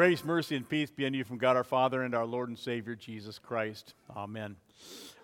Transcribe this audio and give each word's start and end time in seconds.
Grace, 0.00 0.24
mercy, 0.24 0.56
and 0.56 0.66
peace 0.66 0.90
be 0.90 1.04
unto 1.04 1.18
you 1.18 1.24
from 1.24 1.36
God 1.36 1.58
our 1.58 1.62
Father 1.62 2.04
and 2.04 2.14
our 2.14 2.24
Lord 2.24 2.48
and 2.48 2.58
Savior 2.58 2.96
Jesus 2.96 3.38
Christ. 3.38 3.92
Amen. 4.16 4.56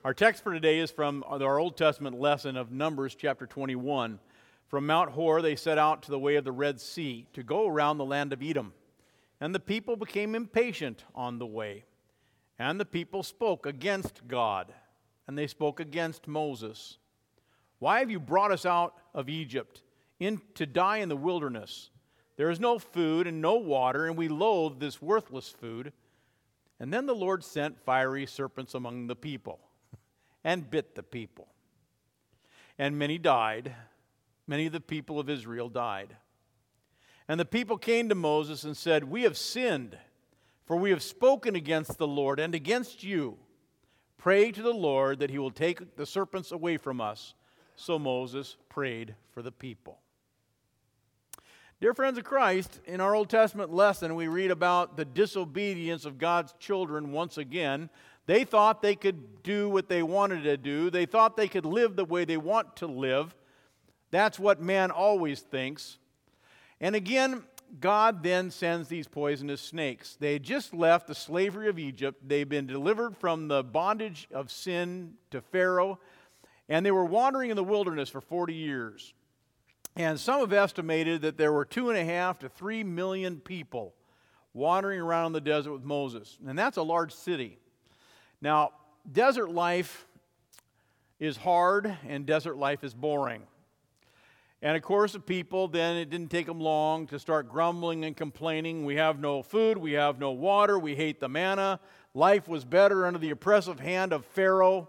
Our 0.05 0.13
text 0.13 0.43
for 0.43 0.53
today 0.53 0.81
is 0.81 0.91
from 0.91 1.25
our 1.27 1.59
Old 1.59 1.79
Testament 1.79 2.21
lesson 2.21 2.59
of 2.59 2.71
Numbers 2.71 3.15
chapter 3.15 3.47
21. 3.47 4.19
From 4.69 4.87
Mount 4.87 5.13
Hor 5.13 5.41
they 5.41 5.57
set 5.57 5.79
out 5.79 6.03
to 6.03 6.11
the 6.11 6.19
way 6.19 6.37
of 6.37 6.45
the 6.45 6.53
Red 6.53 6.79
Sea 6.79 7.27
to 7.33 7.43
go 7.43 7.67
around 7.67 7.97
the 7.97 8.05
land 8.05 8.35
of 8.35 8.43
Edom. 8.43 8.75
And 9.41 9.55
the 9.55 9.61
people 9.61 9.97
became 9.97 10.35
impatient 10.35 11.05
on 11.15 11.39
the 11.39 11.47
way. 11.47 11.87
And 12.59 12.79
the 12.79 12.85
people 12.85 13.23
spoke 13.23 13.65
against 13.65 14.29
God, 14.29 14.75
and 15.27 15.39
they 15.39 15.47
spoke 15.47 15.81
against 15.81 16.29
Moses. 16.29 16.99
Why 17.79 18.01
have 18.01 18.11
you 18.11 18.21
brought 18.21 18.53
us 18.53 18.67
out 18.67 18.93
of 19.15 19.31
Egypt 19.31 19.81
in, 20.21 20.43
to 20.53 20.67
die 20.67 20.99
in 20.99 21.09
the 21.09 21.17
wilderness? 21.17 21.89
There 22.37 22.51
is 22.51 22.61
no 22.61 22.79
food 22.79 23.27
and 23.27 23.41
no 23.41 23.55
water, 23.55 24.07
and 24.07 24.17
we 24.17 24.29
loathe 24.29 24.79
this 24.79 25.01
worthless 25.01 25.49
food. 25.49 25.93
And 26.79 26.93
then 26.93 27.07
the 27.07 27.15
Lord 27.15 27.43
sent 27.43 27.81
fiery 27.85 28.27
serpents 28.27 28.75
among 28.75 29.07
the 29.07 29.17
people 29.17 29.59
and 30.45 30.71
bit 30.71 30.95
the 30.95 31.03
people. 31.03 31.49
And 32.79 32.99
many 32.99 33.17
died. 33.17 33.75
Many 34.47 34.67
of 34.67 34.73
the 34.73 34.81
people 34.81 35.19
of 35.19 35.31
Israel 35.31 35.69
died. 35.69 36.17
And 37.27 37.41
the 37.41 37.45
people 37.45 37.79
came 37.79 38.09
to 38.09 38.15
Moses 38.15 38.63
and 38.65 38.77
said, 38.77 39.05
We 39.05 39.23
have 39.23 39.37
sinned, 39.37 39.97
for 40.67 40.77
we 40.77 40.91
have 40.91 41.03
spoken 41.03 41.57
against 41.57 41.99
the 41.99 42.07
Lord 42.07 42.39
and 42.39 42.55
against 42.55 43.03
you. 43.03 43.39
Pray 44.19 44.53
to 44.53 44.63
the 44.63 44.75
Lord 44.75 45.19
that 45.19 45.31
he 45.31 45.39
will 45.39 45.51
take 45.51 45.97
the 45.97 46.07
serpents 46.07 46.53
away 46.53 46.77
from 46.77 47.01
us. 47.01 47.35
So 47.75 47.99
Moses 47.99 48.57
prayed 48.69 49.15
for 49.33 49.43
the 49.43 49.53
people. 49.53 49.99
Dear 51.79 51.93
friends 51.93 52.17
of 52.17 52.25
Christ, 52.25 52.81
in 52.87 53.03
our 53.03 53.15
Old 53.15 53.29
Testament 53.29 53.71
lesson, 53.71 54.15
we 54.15 54.29
read 54.29 54.51
about 54.51 54.97
the 54.97 55.05
disobedience 55.05 56.07
of 56.07 56.17
God's 56.17 56.55
children 56.59 57.13
once 57.13 57.37
again. 57.37 57.91
They 58.25 58.45
thought 58.45 58.81
they 58.81 58.95
could 58.95 59.43
do 59.43 59.69
what 59.69 59.91
they 59.91 60.03
wanted 60.03 60.45
to 60.45 60.57
do, 60.57 60.89
they 60.89 61.05
thought 61.05 61.37
they 61.37 61.49
could 61.49 61.67
live 61.67 61.95
the 61.95 62.07
way 62.07 62.25
they 62.25 62.39
want 62.39 62.77
to 62.77 62.87
live. 62.87 63.35
That's 64.11 64.39
what 64.39 64.59
man 64.59 64.91
always 64.91 65.41
thinks. 65.41 65.99
And 66.81 66.97
again, 66.97 67.43
God 67.79 68.23
then 68.23 68.51
sends 68.51 68.89
these 68.89 69.07
poisonous 69.07 69.61
snakes. 69.61 70.17
They 70.19 70.33
had 70.33 70.45
just 70.45 70.73
left 70.73 71.09
the 71.09 71.15
slavery 71.15 71.69
of 71.69 71.79
Egypt. 71.79 72.27
They'd 72.27 72.49
been 72.49 72.67
delivered 72.67 73.19
from 73.19 73.49
the 73.49 73.63
bondage 73.63 74.29
of 74.33 74.51
sin 74.51 75.13
to 75.31 75.43
Pharaoh, 75.43 75.99
and 76.71 76.87
they 76.87 76.91
were 76.91 77.05
wandering 77.05 77.51
in 77.51 77.57
the 77.57 77.63
wilderness 77.63 78.09
for 78.09 78.23
40 78.23 78.55
years. 78.55 79.13
And 79.97 80.21
some 80.21 80.41
have 80.41 80.53
estimated 80.53 81.23
that 81.23 81.39
there 81.39 81.53
were 81.53 81.65
two 81.65 81.89
and 81.89 81.99
a 81.99 82.05
half 82.05 82.39
to 82.41 82.51
three 82.51 82.85
million 82.85 83.41
people 83.41 83.95
wandering 84.53 85.01
around 85.01 85.33
the 85.33 85.41
desert 85.41 85.73
with 85.73 85.85
Moses. 85.85 86.39
And 86.47 86.59
that's 86.59 86.77
a 86.77 86.83
large 86.83 87.15
city. 87.15 87.59
Now, 88.43 88.73
desert 89.11 89.51
life 89.51 90.07
is 91.19 91.39
hard 91.39 91.97
and 92.07 92.27
desert 92.27 92.59
life 92.59 92.85
is 92.85 92.93
boring. 92.93 93.43
And 94.61 94.77
of 94.77 94.83
course, 94.83 95.13
the 95.13 95.21
people 95.21 95.69
then, 95.69 95.97
it 95.97 96.11
didn't 96.11 96.31
take 96.31 96.47
them 96.47 96.61
long 96.61 97.07
to 97.09 97.19
start 97.19 97.49
grumbling 97.49 98.05
and 98.05 98.15
complaining. 98.15 98.85
We 98.85 98.97
have 98.97 99.19
no 99.19 99.43
food, 99.43 99.79
we 99.79 99.93
have 99.93 100.19
no 100.19 100.33
water, 100.33 100.79
we 100.79 100.95
hate 100.95 101.21
the 101.21 101.29
manna. 101.29 101.81
Life 102.15 102.49
was 102.49 102.65
better 102.65 103.07
under 103.07 103.19
the 103.19 103.31
oppressive 103.31 103.81
hand 103.81 104.13
of 104.13 104.27
Pharaoh. 104.27 104.89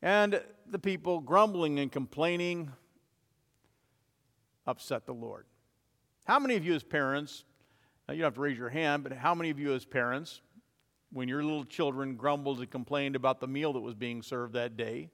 And 0.00 0.42
the 0.66 0.78
people 0.78 1.20
grumbling 1.20 1.78
and 1.78 1.90
complaining 1.90 2.72
upset 4.66 5.06
the 5.06 5.14
Lord. 5.14 5.46
How 6.24 6.38
many 6.38 6.56
of 6.56 6.64
you, 6.64 6.74
as 6.74 6.82
parents, 6.82 7.44
you 8.08 8.16
don't 8.16 8.24
have 8.24 8.34
to 8.34 8.40
raise 8.40 8.58
your 8.58 8.68
hand, 8.68 9.02
but 9.02 9.12
how 9.12 9.34
many 9.34 9.50
of 9.50 9.58
you, 9.58 9.74
as 9.74 9.84
parents, 9.84 10.40
when 11.12 11.28
your 11.28 11.42
little 11.42 11.64
children 11.64 12.16
grumbled 12.16 12.58
and 12.58 12.70
complained 12.70 13.16
about 13.16 13.40
the 13.40 13.46
meal 13.46 13.72
that 13.72 13.80
was 13.80 13.94
being 13.94 14.22
served 14.22 14.54
that 14.54 14.76
day, 14.76 15.10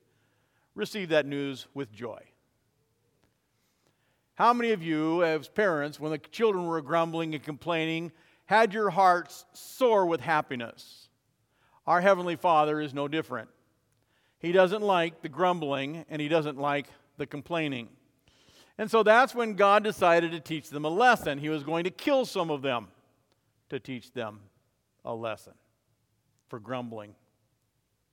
received 0.75 1.11
that 1.11 1.27
news 1.27 1.67
with 1.75 1.93
joy? 1.93 2.21
How 4.35 4.53
many 4.53 4.73
of 4.73 4.83
you, 4.83 5.23
as 5.23 5.49
parents, 5.49 6.01
when 6.01 6.13
the 6.13 6.19
children 6.19 6.67
were 6.67 6.81
grumbling 6.81 7.35
and 7.35 7.45
complaining, 7.45 8.13
had 8.47 8.73
your 8.73 8.91
hearts 8.91 9.45
soar 9.53 10.07
with 10.07 10.21
happiness? 10.21 11.09
Our 11.87 12.01
Heavenly 12.01 12.37
Father 12.37 12.81
is 12.81 12.95
no 12.95 13.09
different. 13.09 13.51
He 14.39 14.53
doesn't 14.53 14.83
like 14.83 15.23
the 15.23 15.29
grumbling 15.29 16.05
and 16.09 16.21
He 16.21 16.29
doesn't 16.29 16.59
like 16.59 16.87
the 17.19 17.27
complaining. 17.27 17.89
And 18.79 18.91
so 18.91 19.03
that's 19.03 19.35
when 19.35 19.55
God 19.55 19.85
decided 19.85 20.33
to 20.33 20.41
teach 20.41 20.71
them 20.71 20.85
a 20.85 20.89
lesson. 20.89 21.39
He 21.39 21.49
was 21.49 21.63
going 21.63 21.85
to 21.85 21.91
kill 21.91 22.25
some 22.25 22.51
of 22.51 22.63
them 22.63 22.89
to 23.69 23.79
teach 23.79 24.13
them 24.13 24.41
a 25.05 25.15
lesson 25.15 25.55
for 26.49 26.59
grumbling 26.59 27.15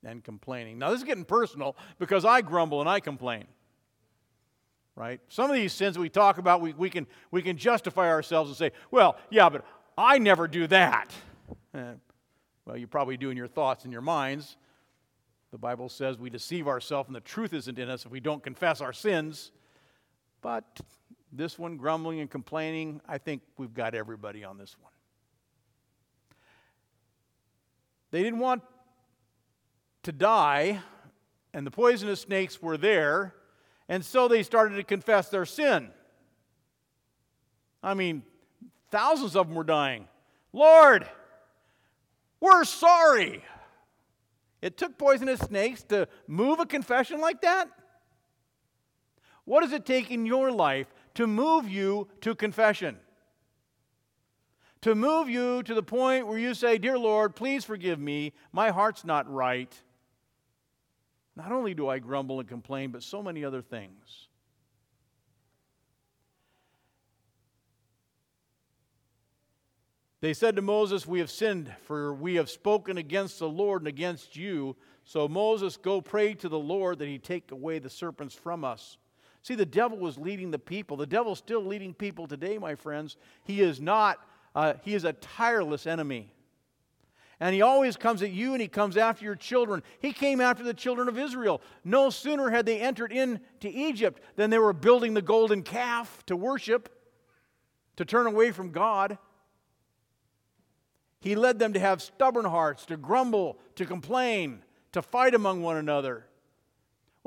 and 0.03 0.23
complaining. 0.23 0.79
Now, 0.79 0.91
this 0.91 0.99
is 0.99 1.03
getting 1.03 1.25
personal 1.25 1.75
because 1.97 2.25
I 2.25 2.41
grumble 2.41 2.79
and 2.81 2.89
I 2.89 2.99
complain. 2.99 3.45
Right? 4.95 5.21
Some 5.29 5.49
of 5.49 5.55
these 5.55 5.71
sins 5.71 5.97
we 5.97 6.09
talk 6.09 6.37
about, 6.37 6.59
we, 6.59 6.73
we, 6.73 6.89
can, 6.89 7.07
we 7.31 7.41
can 7.41 7.57
justify 7.57 8.09
ourselves 8.09 8.49
and 8.49 8.57
say, 8.57 8.71
well, 8.91 9.17
yeah, 9.29 9.49
but 9.49 9.65
I 9.97 10.17
never 10.17 10.47
do 10.47 10.67
that. 10.67 11.11
Eh, 11.73 11.93
well, 12.65 12.77
you 12.77 12.87
probably 12.87 13.15
do 13.15 13.29
in 13.29 13.37
your 13.37 13.47
thoughts 13.47 13.85
and 13.85 13.93
your 13.93 14.01
minds. 14.01 14.57
The 15.51 15.57
Bible 15.57 15.89
says 15.89 16.17
we 16.17 16.29
deceive 16.29 16.67
ourselves 16.67 17.07
and 17.07 17.15
the 17.15 17.21
truth 17.21 17.53
isn't 17.53 17.79
in 17.79 17.89
us 17.89 18.05
if 18.05 18.11
we 18.11 18.19
don't 18.19 18.43
confess 18.43 18.81
our 18.81 18.93
sins. 18.93 19.51
But 20.41 20.79
this 21.31 21.59
one, 21.59 21.77
grumbling 21.77 22.19
and 22.19 22.29
complaining, 22.29 23.01
I 23.07 23.17
think 23.17 23.41
we've 23.57 23.73
got 23.73 23.94
everybody 23.94 24.44
on 24.44 24.57
this 24.57 24.75
one. 24.79 24.91
They 28.11 28.23
didn't 28.23 28.39
want 28.39 28.63
to 30.03 30.11
die, 30.11 30.79
and 31.53 31.67
the 31.67 31.72
poisonous 31.72 32.22
snakes 32.22 32.61
were 32.61 32.77
there, 32.77 33.35
and 33.88 34.03
so 34.03 34.27
they 34.27 34.44
started 34.44 34.75
to 34.75 34.83
confess 34.83 35.29
their 35.29 35.45
sin. 35.45 35.89
I 37.83 37.94
mean, 37.94 38.23
thousands 38.89 39.35
of 39.35 39.47
them 39.47 39.56
were 39.56 39.63
dying. 39.63 40.07
Lord, 40.51 41.07
we're 42.39 42.63
sorry. 42.63 43.44
It 44.61 44.77
took 44.77 44.97
poisonous 44.97 45.39
snakes 45.39 45.83
to 45.83 46.07
move 46.27 46.59
a 46.59 46.66
confession 46.66 47.21
like 47.21 47.41
that? 47.41 47.69
What 49.49 49.61
does 49.61 49.73
it 49.73 49.83
take 49.83 50.11
in 50.11 50.27
your 50.27 50.51
life 50.51 50.93
to 51.15 51.25
move 51.25 51.67
you 51.67 52.07
to 52.21 52.35
confession? 52.35 52.99
To 54.81 54.93
move 54.93 55.27
you 55.27 55.63
to 55.63 55.73
the 55.73 55.81
point 55.81 56.27
where 56.27 56.37
you 56.37 56.53
say, 56.53 56.77
Dear 56.77 56.99
Lord, 56.99 57.35
please 57.35 57.65
forgive 57.65 57.99
me. 57.99 58.33
My 58.51 58.69
heart's 58.69 59.03
not 59.03 59.27
right. 59.27 59.73
Not 61.35 61.51
only 61.51 61.73
do 61.73 61.89
I 61.89 61.97
grumble 61.97 62.39
and 62.39 62.47
complain, 62.47 62.91
but 62.91 63.01
so 63.01 63.23
many 63.23 63.43
other 63.43 63.63
things. 63.63 64.27
They 70.21 70.35
said 70.35 70.57
to 70.57 70.61
Moses, 70.61 71.07
We 71.07 71.17
have 71.21 71.31
sinned, 71.31 71.73
for 71.85 72.13
we 72.13 72.35
have 72.35 72.51
spoken 72.51 72.99
against 72.99 73.39
the 73.39 73.49
Lord 73.49 73.81
and 73.81 73.88
against 73.88 74.35
you. 74.35 74.75
So 75.05 75.27
Moses, 75.27 75.75
go 75.75 76.01
pray 76.01 76.35
to 76.35 76.49
the 76.49 76.59
Lord 76.59 76.99
that 76.99 77.07
he 77.07 77.17
take 77.17 77.51
away 77.51 77.79
the 77.79 77.89
serpents 77.89 78.35
from 78.35 78.63
us. 78.63 78.99
See, 79.41 79.55
the 79.55 79.66
devil 79.66 79.97
was 79.97 80.17
leading 80.17 80.51
the 80.51 80.59
people. 80.59 80.97
The 80.97 81.05
devil's 81.05 81.39
still 81.39 81.63
leading 81.63 81.94
people 81.94 82.27
today, 82.27 82.57
my 82.57 82.75
friends. 82.75 83.17
He 83.44 83.61
is 83.61 83.79
not, 83.79 84.19
uh, 84.53 84.73
he 84.83 84.94
is 84.94 85.05
a 85.05 85.13
tireless 85.13 85.88
enemy. 85.88 86.33
And 87.39 87.55
he 87.55 87.61
always 87.61 87.95
comes 87.95 88.22
at 88.22 88.31
you 88.31 88.51
and 88.51 88.62
he 88.62 88.68
comes 88.68 88.97
after 88.97 89.24
your 89.24 89.36
children. 89.36 89.81
He 90.00 90.12
came 90.12 90.41
after 90.41 90.62
the 90.62 90.74
children 90.74 91.07
of 91.07 91.18
Israel. 91.18 91.62
No 91.86 92.09
sooner 92.09 92.50
had 92.50 92.65
they 92.65 92.81
entered 92.81 93.13
into 93.13 93.39
Egypt 93.63 94.21
than 94.36 94.50
they 94.50 94.59
were 94.59 94.74
building 94.74 95.13
the 95.13 95.21
golden 95.21 95.63
calf 95.63 96.25
to 96.25 96.36
worship, 96.36 96.89
to 97.95 98.03
turn 98.03 98.27
away 98.27 98.51
from 98.51 98.71
God. 98.71 99.18
He 101.21 101.36
led 101.36 101.59
them 101.59 101.74
to 101.74 101.80
have 101.80 102.01
stubborn 102.01 102.45
hearts, 102.45 102.86
to 102.88 102.97
grumble, 102.97 103.57
to 103.75 103.86
complain, 103.86 104.63
to 104.91 105.01
fight 105.01 105.33
among 105.33 105.62
one 105.62 105.77
another. 105.77 106.25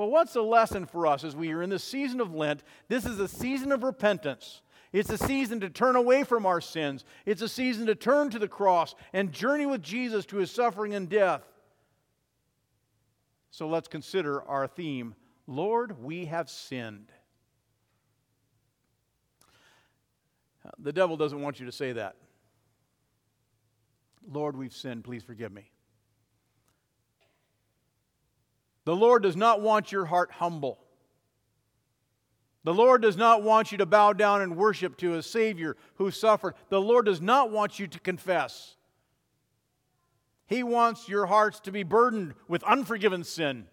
Well, 0.02 0.10
what's 0.10 0.32
the 0.32 0.42
lesson 0.42 0.84
for 0.84 1.06
us 1.06 1.22
as 1.22 1.36
we 1.36 1.52
are 1.52 1.62
in 1.62 1.70
the 1.70 1.78
season 1.78 2.20
of 2.20 2.34
Lent? 2.34 2.64
This 2.88 3.06
is 3.06 3.20
a 3.20 3.28
season 3.28 3.70
of 3.70 3.84
repentance. 3.84 4.60
It's 4.92 5.10
a 5.10 5.16
season 5.16 5.60
to 5.60 5.70
turn 5.70 5.94
away 5.94 6.24
from 6.24 6.44
our 6.44 6.60
sins. 6.60 7.04
It's 7.24 7.40
a 7.40 7.48
season 7.48 7.86
to 7.86 7.94
turn 7.94 8.28
to 8.30 8.40
the 8.40 8.48
cross 8.48 8.96
and 9.12 9.30
journey 9.30 9.64
with 9.64 9.80
Jesus 9.80 10.26
to 10.26 10.38
his 10.38 10.50
suffering 10.50 10.92
and 10.92 11.08
death. 11.08 11.44
So 13.52 13.68
let's 13.68 13.86
consider 13.86 14.42
our 14.42 14.66
theme 14.66 15.14
Lord, 15.46 16.02
we 16.02 16.24
have 16.24 16.50
sinned. 16.50 17.12
The 20.80 20.92
devil 20.92 21.16
doesn't 21.16 21.40
want 21.40 21.60
you 21.60 21.66
to 21.66 21.72
say 21.72 21.92
that. 21.92 22.16
Lord, 24.28 24.56
we've 24.56 24.74
sinned. 24.74 25.04
Please 25.04 25.22
forgive 25.22 25.52
me. 25.52 25.70
The 28.84 28.96
Lord 28.96 29.22
does 29.22 29.36
not 29.36 29.60
want 29.60 29.92
your 29.92 30.06
heart 30.06 30.30
humble. 30.32 30.78
The 32.64 32.74
Lord 32.74 33.02
does 33.02 33.16
not 33.16 33.42
want 33.42 33.72
you 33.72 33.78
to 33.78 33.86
bow 33.86 34.12
down 34.12 34.40
and 34.40 34.56
worship 34.56 34.96
to 34.98 35.14
a 35.14 35.22
Savior 35.22 35.76
who 35.96 36.10
suffered. 36.10 36.54
The 36.68 36.80
Lord 36.80 37.06
does 37.06 37.20
not 37.20 37.50
want 37.50 37.78
you 37.78 37.86
to 37.88 38.00
confess. 38.00 38.76
He 40.46 40.62
wants 40.62 41.08
your 41.08 41.26
hearts 41.26 41.60
to 41.60 41.72
be 41.72 41.82
burdened 41.82 42.34
with 42.46 42.62
unforgiven 42.64 43.24
sin. 43.24 43.66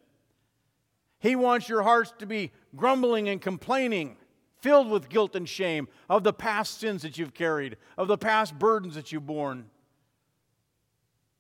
He 1.20 1.36
wants 1.36 1.70
your 1.70 1.84
hearts 1.84 2.14
to 2.20 2.26
be 2.26 2.52
grumbling 2.76 3.28
and 3.30 3.42
complaining, 3.42 4.16
filled 4.62 4.90
with 4.90 5.10
guilt 5.10 5.36
and 5.36 5.48
shame 5.48 5.88
of 6.10 6.24
the 6.24 6.34
past 6.34 6.80
sins 6.80 7.02
that 7.02 7.18
you've 7.18 7.34
carried, 7.34 7.78
of 7.98 8.08
the 8.08 8.18
past 8.18 8.58
burdens 8.58 8.96
that 8.96 9.12
you've 9.12 9.28
borne. 9.28 9.66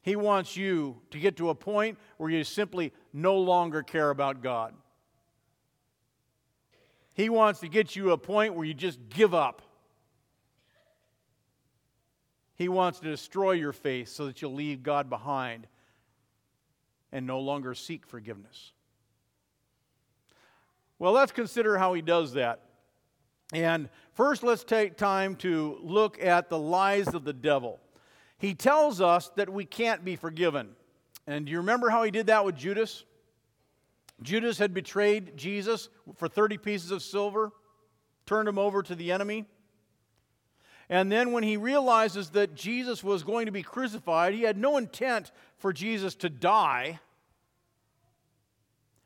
He 0.09 0.15
wants 0.15 0.57
you 0.57 0.99
to 1.11 1.19
get 1.19 1.37
to 1.37 1.51
a 1.51 1.53
point 1.55 1.99
where 2.17 2.31
you 2.31 2.43
simply 2.43 2.91
no 3.13 3.37
longer 3.37 3.83
care 3.83 4.09
about 4.09 4.41
God. 4.41 4.73
He 7.13 7.29
wants 7.29 7.59
to 7.59 7.67
get 7.67 7.95
you 7.95 8.09
a 8.09 8.17
point 8.17 8.55
where 8.55 8.65
you 8.65 8.73
just 8.73 8.97
give 9.09 9.35
up. 9.35 9.61
He 12.55 12.67
wants 12.67 12.99
to 13.01 13.05
destroy 13.07 13.51
your 13.51 13.71
faith 13.71 14.07
so 14.07 14.25
that 14.25 14.41
you'll 14.41 14.55
leave 14.55 14.81
God 14.81 15.11
behind 15.11 15.67
and 17.11 17.27
no 17.27 17.39
longer 17.39 17.75
seek 17.75 18.07
forgiveness. 18.07 18.71
Well, 20.97 21.11
let's 21.11 21.31
consider 21.31 21.77
how 21.77 21.93
he 21.93 22.01
does 22.01 22.33
that. 22.33 22.61
And 23.53 23.89
first, 24.15 24.41
let's 24.41 24.63
take 24.63 24.97
time 24.97 25.35
to 25.35 25.77
look 25.83 26.19
at 26.19 26.49
the 26.49 26.57
lies 26.57 27.09
of 27.09 27.25
the 27.25 27.33
devil. 27.33 27.79
He 28.39 28.55
tells 28.55 29.01
us 29.01 29.29
that 29.35 29.49
we 29.49 29.65
can't 29.65 30.03
be 30.03 30.15
forgiven. 30.15 30.69
And 31.27 31.45
do 31.45 31.51
you 31.51 31.59
remember 31.59 31.89
how 31.89 32.03
he 32.03 32.09
did 32.09 32.27
that 32.27 32.45
with 32.45 32.55
Judas? 32.55 33.03
Judas 34.21 34.57
had 34.57 34.73
betrayed 34.73 35.37
Jesus 35.37 35.89
for 36.15 36.27
30 36.27 36.57
pieces 36.57 36.91
of 36.91 37.03
silver, 37.03 37.51
turned 38.25 38.47
him 38.49 38.57
over 38.57 38.81
to 38.81 38.95
the 38.95 39.11
enemy. 39.11 39.45
And 40.89 41.11
then, 41.11 41.33
when 41.33 41.43
he 41.43 41.55
realizes 41.55 42.31
that 42.31 42.55
Jesus 42.55 43.03
was 43.03 43.21
going 43.23 43.45
to 43.45 43.51
be 43.51 43.61
crucified, 43.61 44.33
he 44.33 44.41
had 44.41 44.57
no 44.57 44.77
intent 44.77 45.31
for 45.57 45.71
Jesus 45.71 46.15
to 46.15 46.29
die. 46.29 46.99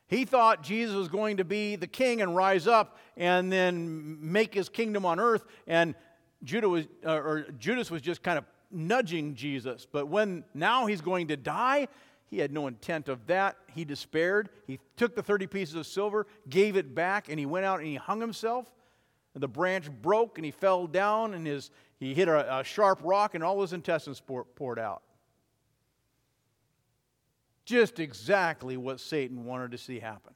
He 0.08 0.24
thought 0.24 0.64
Jesus 0.64 0.96
was 0.96 1.10
going 1.10 1.38
to 1.38 1.44
be 1.44 1.76
the 1.76 1.88
king 1.88 2.22
and 2.22 2.36
rise 2.36 2.68
up 2.68 3.00
and 3.18 3.52
then 3.52 4.18
make 4.22 4.54
his 4.54 4.70
kingdom 4.70 5.06
on 5.06 5.20
earth. 5.20 5.44
And 5.68 5.96
Judah 6.44 6.70
was, 6.70 6.86
uh, 7.06 7.16
or 7.16 7.48
Judas 7.60 7.92
was 7.92 8.02
just 8.02 8.24
kind 8.24 8.38
of 8.38 8.46
nudging 8.74 9.36
Jesus. 9.36 9.88
But 9.90 10.08
when 10.08 10.44
now 10.54 10.86
he's 10.86 11.02
going 11.02 11.28
to 11.28 11.38
die, 11.38 11.88
he 12.30 12.40
had 12.40 12.52
no 12.52 12.68
intent 12.68 13.10
of 13.10 13.26
that. 13.28 13.58
He 13.74 13.86
despaired. 13.86 14.50
He 14.66 14.80
took 14.98 15.16
the 15.16 15.24
30 15.24 15.48
pieces 15.48 15.76
of 15.76 15.86
silver, 15.86 16.26
gave 16.50 16.76
it 16.76 16.96
back, 16.96 17.30
and 17.30 17.40
he 17.40 17.46
went 17.46 17.66
out 17.66 17.80
and 17.80 17.88
he 17.88 17.96
hung 17.96 18.20
himself. 18.20 18.72
And 19.34 19.42
the 19.42 19.48
branch 19.48 19.90
broke 19.90 20.38
and 20.38 20.46
he 20.46 20.52
fell 20.52 20.88
down 20.88 21.34
and 21.34 21.46
his, 21.46 21.72
he 22.00 22.14
hit 22.14 22.28
a, 22.28 22.60
a 22.60 22.64
sharp 22.64 23.00
rock 23.04 23.36
and 23.36 23.44
all 23.44 23.62
his 23.62 23.74
intestines 23.74 24.20
pour, 24.20 24.44
poured 24.44 24.80
out. 24.80 25.02
Just 27.66 28.00
exactly 28.00 28.78
what 28.78 29.00
Satan 29.00 29.46
wanted 29.46 29.72
to 29.72 29.78
see 29.78 30.00
happen. 30.00 30.34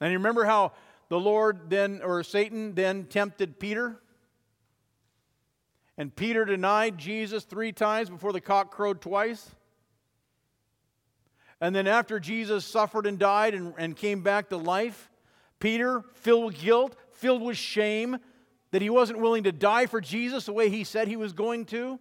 And 0.00 0.10
you 0.10 0.18
remember 0.18 0.44
how 0.44 0.72
the 1.08 1.20
Lord 1.20 1.70
then, 1.70 2.00
or 2.02 2.22
Satan 2.24 2.74
then 2.74 3.04
tempted 3.04 3.58
Peter? 3.58 4.00
And 6.02 6.12
Peter 6.16 6.44
denied 6.44 6.98
Jesus 6.98 7.44
three 7.44 7.70
times 7.70 8.10
before 8.10 8.32
the 8.32 8.40
cock 8.40 8.72
crowed 8.72 9.00
twice. 9.00 9.48
And 11.60 11.76
then, 11.76 11.86
after 11.86 12.18
Jesus 12.18 12.64
suffered 12.64 13.06
and 13.06 13.20
died 13.20 13.54
and, 13.54 13.72
and 13.78 13.96
came 13.96 14.20
back 14.20 14.48
to 14.48 14.56
life, 14.56 15.12
Peter, 15.60 16.02
filled 16.14 16.46
with 16.46 16.60
guilt, 16.60 16.96
filled 17.12 17.40
with 17.40 17.56
shame 17.56 18.18
that 18.72 18.82
he 18.82 18.90
wasn't 18.90 19.20
willing 19.20 19.44
to 19.44 19.52
die 19.52 19.86
for 19.86 20.00
Jesus 20.00 20.44
the 20.44 20.52
way 20.52 20.68
he 20.68 20.82
said 20.82 21.06
he 21.06 21.14
was 21.14 21.32
going 21.32 21.66
to, 21.66 22.00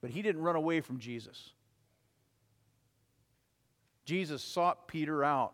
but 0.00 0.10
he 0.10 0.20
didn't 0.20 0.42
run 0.42 0.56
away 0.56 0.80
from 0.80 0.98
Jesus. 0.98 1.52
Jesus 4.04 4.42
sought 4.42 4.88
Peter 4.88 5.22
out. 5.22 5.52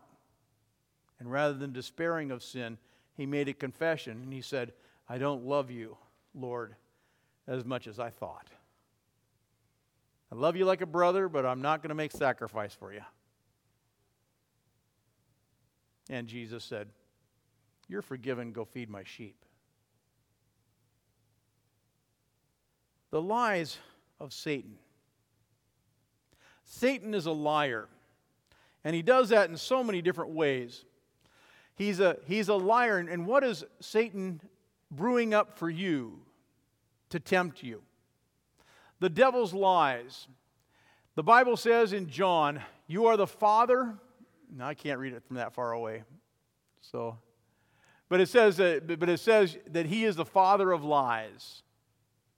And 1.19 1.31
rather 1.31 1.53
than 1.53 1.73
despairing 1.73 2.31
of 2.31 2.41
sin, 2.41 2.79
he 3.13 3.27
made 3.27 3.49
a 3.49 3.53
confession 3.53 4.19
and 4.23 4.33
he 4.33 4.41
said, 4.41 4.73
I 5.07 5.19
don't 5.19 5.45
love 5.45 5.69
you 5.69 5.97
Lord, 6.35 6.75
as 7.47 7.63
much 7.63 7.87
as 7.87 7.99
I 7.99 8.09
thought. 8.09 8.49
I 10.31 10.35
love 10.35 10.55
you 10.55 10.65
like 10.65 10.81
a 10.81 10.87
brother, 10.87 11.29
but 11.29 11.45
I'm 11.45 11.61
not 11.61 11.81
going 11.81 11.89
to 11.89 11.95
make 11.95 12.11
sacrifice 12.11 12.73
for 12.73 12.91
you. 12.91 13.01
And 16.09 16.27
Jesus 16.27 16.63
said, 16.63 16.89
You're 17.87 18.01
forgiven, 18.01 18.51
go 18.51 18.65
feed 18.65 18.89
my 18.89 19.03
sheep. 19.03 19.35
The 23.11 23.21
lies 23.21 23.77
of 24.19 24.33
Satan. 24.33 24.77
Satan 26.65 27.13
is 27.13 27.27
a 27.27 27.31
liar, 27.31 27.87
and 28.83 28.95
he 28.95 29.01
does 29.01 29.29
that 29.29 29.49
in 29.49 29.57
so 29.57 29.83
many 29.83 30.01
different 30.01 30.31
ways. 30.31 30.83
He's 31.75 31.99
a, 31.99 32.17
he's 32.25 32.49
a 32.49 32.55
liar, 32.55 32.97
and 32.97 33.25
what 33.25 33.43
is 33.43 33.63
Satan 33.79 34.41
brewing 34.91 35.33
up 35.33 35.57
for 35.57 35.69
you 35.69 36.24
to 37.09 37.19
tempt 37.19 37.63
you. 37.63 37.81
The 38.99 39.09
devil's 39.09 39.53
lies. 39.53 40.27
The 41.15 41.23
Bible 41.23 41.57
says 41.57 41.93
in 41.93 42.09
John, 42.09 42.61
You 42.87 43.07
are 43.07 43.17
the 43.17 43.27
father. 43.27 43.95
I 44.59 44.73
can't 44.73 44.99
read 44.99 45.13
it 45.13 45.23
from 45.23 45.37
that 45.37 45.53
far 45.53 45.71
away. 45.71 46.03
So, 46.81 47.17
but 48.09 48.21
it 48.21 48.29
says 48.29 48.57
that, 48.57 48.99
but 48.99 49.09
it 49.09 49.19
says 49.19 49.57
that 49.71 49.85
he 49.85 50.05
is 50.05 50.15
the 50.15 50.25
father 50.25 50.71
of 50.71 50.83
lies. 50.83 51.63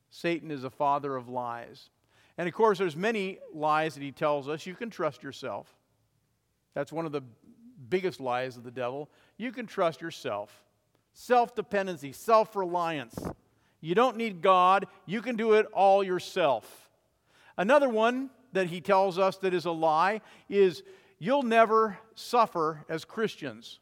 Satan 0.10 0.52
is 0.52 0.62
the 0.62 0.72
father 0.72 1.16
of 1.16 1.28
lies. 1.28 1.90
And 2.38 2.48
of 2.48 2.54
course, 2.54 2.78
there's 2.78 2.96
many 2.96 3.40
lies 3.54 3.96
that 3.96 4.04
he 4.04 4.12
tells 4.12 4.48
us. 4.48 4.66
You 4.66 4.76
can 4.76 4.90
trust 4.90 5.24
yourself. 5.24 5.74
That's 6.74 6.92
one 6.92 7.06
of 7.06 7.12
the 7.12 7.24
biggest 7.90 8.20
lies 8.20 8.58
of 8.58 8.64
the 8.64 8.72
devil. 8.72 9.10
You 9.38 9.52
can 9.52 9.66
trust 9.66 10.02
yourself 10.02 10.64
self 11.14 11.56
dependency, 11.56 12.12
self 12.12 12.56
reliance. 12.56 13.18
You 13.82 13.96
don't 13.96 14.18
need 14.18 14.42
God, 14.42 14.88
you 15.06 15.22
can 15.22 15.36
do 15.36 15.54
it 15.54 15.66
all 15.74 16.04
yourself. 16.04 16.90
Another 17.58 17.90
one 17.90 18.30
that 18.54 18.68
he 18.68 18.82
tells 18.82 19.18
us 19.20 19.38
that 19.38 19.54
is 19.54 19.66
a 19.66 19.72
lie 19.72 20.22
is 20.50 20.84
you'll 21.20 21.44
never 21.44 21.98
suffer 22.16 22.86
as 22.90 23.06
Christians. 23.06 23.80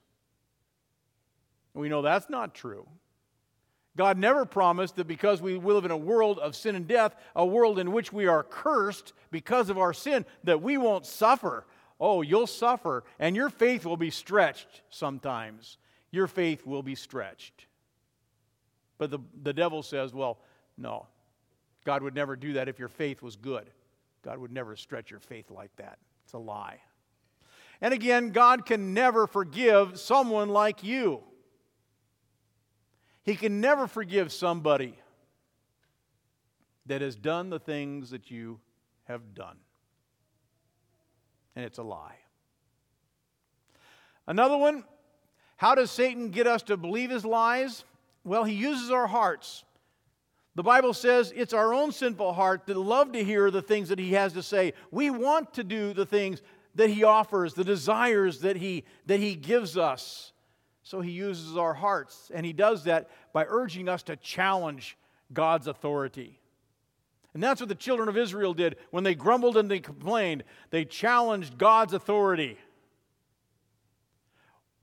We 1.73 1.89
know 1.89 2.01
that's 2.01 2.29
not 2.29 2.53
true. 2.53 2.87
God 3.97 4.17
never 4.17 4.45
promised 4.45 4.97
that 4.97 5.07
because 5.07 5.41
we 5.41 5.57
live 5.57 5.85
in 5.85 5.91
a 5.91 5.97
world 5.97 6.39
of 6.39 6.55
sin 6.55 6.75
and 6.75 6.87
death, 6.87 7.15
a 7.35 7.45
world 7.45 7.79
in 7.79 7.93
which 7.93 8.11
we 8.11 8.27
are 8.27 8.43
cursed 8.43 9.13
because 9.31 9.69
of 9.69 9.77
our 9.77 9.93
sin, 9.93 10.25
that 10.43 10.61
we 10.61 10.77
won't 10.77 11.05
suffer. 11.05 11.65
Oh, 11.97 12.21
you'll 12.21 12.47
suffer, 12.47 13.05
and 13.19 13.37
your 13.37 13.49
faith 13.49 13.85
will 13.85 13.95
be 13.95 14.09
stretched 14.09 14.81
sometimes 14.89 15.77
your 16.15 16.27
faith 16.27 16.65
will 16.65 16.81
be 16.81 16.95
stretched. 16.95 17.67
But 18.97 19.11
the, 19.11 19.19
the 19.43 19.53
devil 19.53 19.83
says, 19.83 20.13
well, 20.13 20.39
no. 20.77 21.07
God 21.85 22.01
would 22.01 22.15
never 22.15 22.35
do 22.35 22.53
that 22.53 22.67
if 22.67 22.79
your 22.79 22.89
faith 22.89 23.21
was 23.21 23.35
good. 23.35 23.69
God 24.23 24.39
would 24.39 24.51
never 24.51 24.75
stretch 24.75 25.11
your 25.11 25.19
faith 25.19 25.51
like 25.51 25.75
that. 25.75 25.99
It's 26.23 26.33
a 26.33 26.39
lie. 26.39 26.79
And 27.81 27.93
again, 27.93 28.31
God 28.31 28.65
can 28.65 28.93
never 28.93 29.27
forgive 29.27 29.99
someone 29.99 30.49
like 30.49 30.83
you. 30.83 31.21
He 33.23 33.35
can 33.35 33.61
never 33.61 33.87
forgive 33.87 34.31
somebody 34.31 34.95
that 36.85 37.01
has 37.01 37.15
done 37.15 37.49
the 37.49 37.59
things 37.59 38.11
that 38.11 38.31
you 38.31 38.59
have 39.05 39.33
done. 39.33 39.57
And 41.55 41.65
it's 41.65 41.77
a 41.77 41.83
lie. 41.83 42.17
Another 44.27 44.57
one 44.57 44.83
how 45.57 45.73
does 45.73 45.89
Satan 45.89 46.31
get 46.31 46.47
us 46.47 46.63
to 46.63 46.77
believe 46.77 47.09
his 47.09 47.23
lies? 47.23 47.85
Well, 48.25 48.43
he 48.43 48.55
uses 48.55 48.91
our 48.91 49.07
hearts. 49.07 49.63
The 50.55 50.63
Bible 50.63 50.93
says 50.93 51.31
it's 51.35 51.53
our 51.53 51.73
own 51.73 51.91
sinful 51.91 52.33
heart 52.33 52.65
that 52.65 52.75
love 52.77 53.11
to 53.11 53.23
hear 53.23 53.51
the 53.51 53.61
things 53.61 53.89
that 53.89 53.99
he 53.99 54.13
has 54.13 54.33
to 54.33 54.43
say. 54.43 54.73
We 54.89 55.09
want 55.11 55.53
to 55.53 55.63
do 55.63 55.93
the 55.93 56.05
things 56.05 56.41
that 56.73 56.89
he 56.89 57.03
offers, 57.03 57.53
the 57.53 57.63
desires 57.63 58.39
that 58.41 58.57
he, 58.57 58.83
that 59.05 59.19
he 59.19 59.35
gives 59.35 59.77
us. 59.77 60.33
So 60.81 61.01
he 61.01 61.11
uses 61.11 61.55
our 61.55 61.73
hearts, 61.73 62.31
and 62.33 62.45
he 62.45 62.53
does 62.53 62.83
that 62.83 63.09
by 63.31 63.45
urging 63.47 63.87
us 63.87 64.03
to 64.03 64.15
challenge 64.15 64.97
God's 65.31 65.67
authority. 65.67 66.39
And 67.33 67.43
that's 67.43 67.59
what 67.59 67.69
the 67.69 67.75
children 67.75 68.07
of 68.07 68.17
Israel 68.17 68.53
did 68.53 68.77
when 68.91 69.03
they 69.03 69.13
grumbled 69.13 69.57
and 69.57 69.69
they 69.69 69.79
complained. 69.79 70.43
They 70.69 70.85
challenged 70.85 71.57
God's 71.57 71.93
authority. 71.93 72.57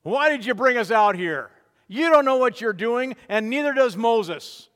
Why 0.03 0.29
did 0.29 0.45
you 0.45 0.55
bring 0.55 0.77
us 0.77 0.91
out 0.91 1.17
here? 1.17 1.51
You 1.89 2.11
don't 2.11 2.25
know 2.25 2.37
what 2.37 2.61
you're 2.61 2.73
doing, 2.73 3.17
and 3.29 3.51
neither 3.51 3.73
does 3.73 3.97
Moses. 3.97 4.69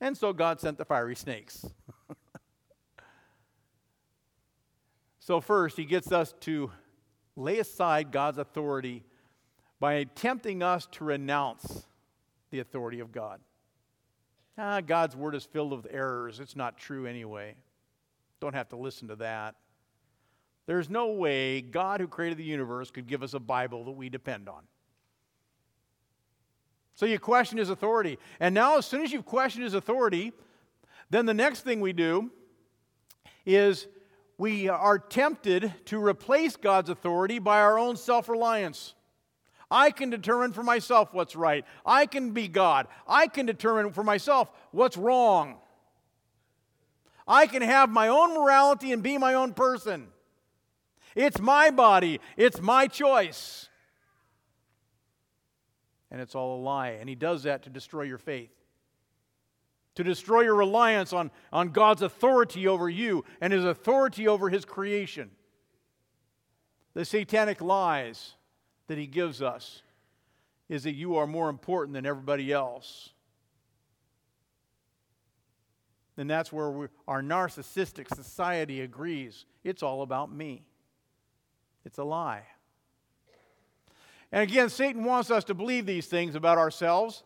And 0.00 0.16
so 0.16 0.32
God 0.32 0.60
sent 0.60 0.78
the 0.78 0.84
fiery 0.84 1.16
snakes. 1.16 1.64
So, 5.26 5.40
first, 5.40 5.76
he 5.76 5.84
gets 5.84 6.12
us 6.12 6.32
to 6.42 6.70
lay 7.34 7.58
aside 7.58 8.12
God's 8.12 8.38
authority 8.38 9.02
by 9.80 10.04
tempting 10.04 10.62
us 10.62 10.86
to 10.92 11.04
renounce 11.04 11.84
the 12.52 12.60
authority 12.60 13.00
of 13.00 13.10
God. 13.10 13.40
Ah, 14.56 14.80
God's 14.80 15.16
word 15.16 15.34
is 15.34 15.44
filled 15.44 15.72
with 15.72 15.88
errors. 15.90 16.38
It's 16.38 16.54
not 16.54 16.78
true 16.78 17.06
anyway. 17.06 17.56
Don't 18.38 18.54
have 18.54 18.68
to 18.68 18.76
listen 18.76 19.08
to 19.08 19.16
that. 19.16 19.56
There's 20.66 20.90
no 20.90 21.12
way 21.12 21.60
God, 21.60 22.00
who 22.00 22.08
created 22.08 22.38
the 22.38 22.44
universe, 22.44 22.90
could 22.90 23.06
give 23.06 23.22
us 23.22 23.34
a 23.34 23.40
Bible 23.40 23.84
that 23.84 23.92
we 23.92 24.08
depend 24.08 24.48
on. 24.48 24.62
So 26.94 27.06
you 27.06 27.18
question 27.18 27.58
his 27.58 27.70
authority. 27.70 28.18
And 28.40 28.54
now, 28.54 28.78
as 28.78 28.86
soon 28.86 29.02
as 29.02 29.12
you've 29.12 29.26
questioned 29.26 29.64
his 29.64 29.74
authority, 29.74 30.32
then 31.10 31.26
the 31.26 31.34
next 31.34 31.60
thing 31.60 31.80
we 31.80 31.92
do 31.92 32.30
is 33.44 33.86
we 34.38 34.68
are 34.68 34.98
tempted 34.98 35.72
to 35.86 36.04
replace 36.04 36.56
God's 36.56 36.90
authority 36.90 37.38
by 37.38 37.60
our 37.60 37.78
own 37.78 37.96
self 37.96 38.28
reliance. 38.28 38.94
I 39.70 39.90
can 39.90 40.10
determine 40.10 40.52
for 40.52 40.62
myself 40.62 41.12
what's 41.12 41.36
right. 41.36 41.64
I 41.84 42.06
can 42.06 42.30
be 42.30 42.48
God. 42.48 42.86
I 43.06 43.26
can 43.26 43.46
determine 43.46 43.92
for 43.92 44.04
myself 44.04 44.50
what's 44.70 44.96
wrong. 44.96 45.56
I 47.26 47.46
can 47.46 47.62
have 47.62 47.90
my 47.90 48.08
own 48.08 48.34
morality 48.34 48.92
and 48.92 49.02
be 49.02 49.18
my 49.18 49.34
own 49.34 49.54
person. 49.54 50.08
It's 51.16 51.40
my 51.40 51.70
body, 51.70 52.20
it's 52.36 52.60
my 52.60 52.86
choice. 52.86 53.68
And 56.10 56.20
it's 56.20 56.36
all 56.36 56.60
a 56.60 56.62
lie. 56.62 56.90
And 56.90 57.08
he 57.08 57.16
does 57.16 57.42
that 57.42 57.64
to 57.64 57.70
destroy 57.70 58.02
your 58.02 58.18
faith, 58.18 58.52
to 59.96 60.04
destroy 60.04 60.42
your 60.42 60.54
reliance 60.54 61.12
on, 61.12 61.32
on 61.52 61.70
God's 61.70 62.02
authority 62.02 62.68
over 62.68 62.88
you 62.88 63.24
and 63.40 63.52
his 63.52 63.64
authority 63.64 64.28
over 64.28 64.50
his 64.50 64.64
creation. 64.64 65.30
The 66.94 67.04
satanic 67.04 67.60
lies 67.60 68.34
that 68.86 68.98
he 68.98 69.06
gives 69.06 69.42
us 69.42 69.82
is 70.68 70.84
that 70.84 70.94
you 70.94 71.16
are 71.16 71.26
more 71.26 71.48
important 71.48 71.94
than 71.94 72.06
everybody 72.06 72.52
else. 72.52 73.10
And 76.16 76.30
that's 76.30 76.52
where 76.52 76.70
we, 76.70 76.86
our 77.08 77.22
narcissistic 77.22 78.14
society 78.14 78.80
agrees. 78.80 79.44
It's 79.64 79.82
all 79.82 80.02
about 80.02 80.32
me. 80.32 80.64
It's 81.86 81.98
a 81.98 82.04
lie. 82.04 82.42
And 84.32 84.42
again, 84.42 84.68
Satan 84.68 85.04
wants 85.04 85.30
us 85.30 85.44
to 85.44 85.54
believe 85.54 85.86
these 85.86 86.06
things 86.06 86.34
about 86.34 86.58
ourselves 86.58 87.22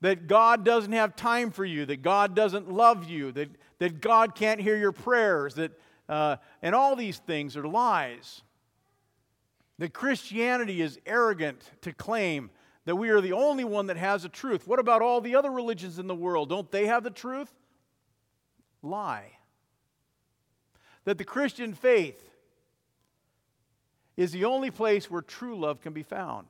that 0.00 0.26
God 0.26 0.64
doesn't 0.64 0.92
have 0.92 1.14
time 1.14 1.50
for 1.50 1.64
you, 1.64 1.84
that 1.84 2.00
God 2.00 2.34
doesn't 2.34 2.72
love 2.72 3.08
you, 3.08 3.30
that, 3.32 3.50
that 3.78 4.00
God 4.00 4.34
can't 4.34 4.60
hear 4.60 4.76
your 4.76 4.92
prayers, 4.92 5.54
that, 5.54 5.78
uh, 6.08 6.36
and 6.62 6.74
all 6.74 6.96
these 6.96 7.18
things 7.18 7.54
are 7.54 7.68
lies. 7.68 8.42
That 9.78 9.92
Christianity 9.92 10.80
is 10.80 10.98
arrogant 11.04 11.62
to 11.82 11.92
claim 11.92 12.50
that 12.86 12.96
we 12.96 13.10
are 13.10 13.20
the 13.20 13.34
only 13.34 13.64
one 13.64 13.86
that 13.86 13.98
has 13.98 14.22
the 14.22 14.28
truth. 14.30 14.66
What 14.66 14.80
about 14.80 15.02
all 15.02 15.20
the 15.20 15.36
other 15.36 15.50
religions 15.50 15.98
in 15.98 16.06
the 16.06 16.14
world? 16.14 16.48
Don't 16.48 16.70
they 16.70 16.86
have 16.86 17.04
the 17.04 17.10
truth? 17.10 17.52
Lie. 18.82 19.32
That 21.04 21.18
the 21.18 21.24
Christian 21.24 21.74
faith 21.74 22.31
is 24.16 24.32
the 24.32 24.44
only 24.44 24.70
place 24.70 25.10
where 25.10 25.22
true 25.22 25.58
love 25.58 25.80
can 25.80 25.92
be 25.92 26.02
found. 26.02 26.48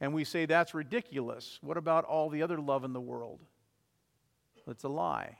And 0.00 0.12
we 0.12 0.24
say 0.24 0.44
that's 0.44 0.74
ridiculous. 0.74 1.58
What 1.62 1.76
about 1.76 2.04
all 2.04 2.28
the 2.28 2.42
other 2.42 2.58
love 2.58 2.84
in 2.84 2.92
the 2.92 3.00
world? 3.00 3.40
That's 4.66 4.84
a 4.84 4.88
lie. 4.88 5.38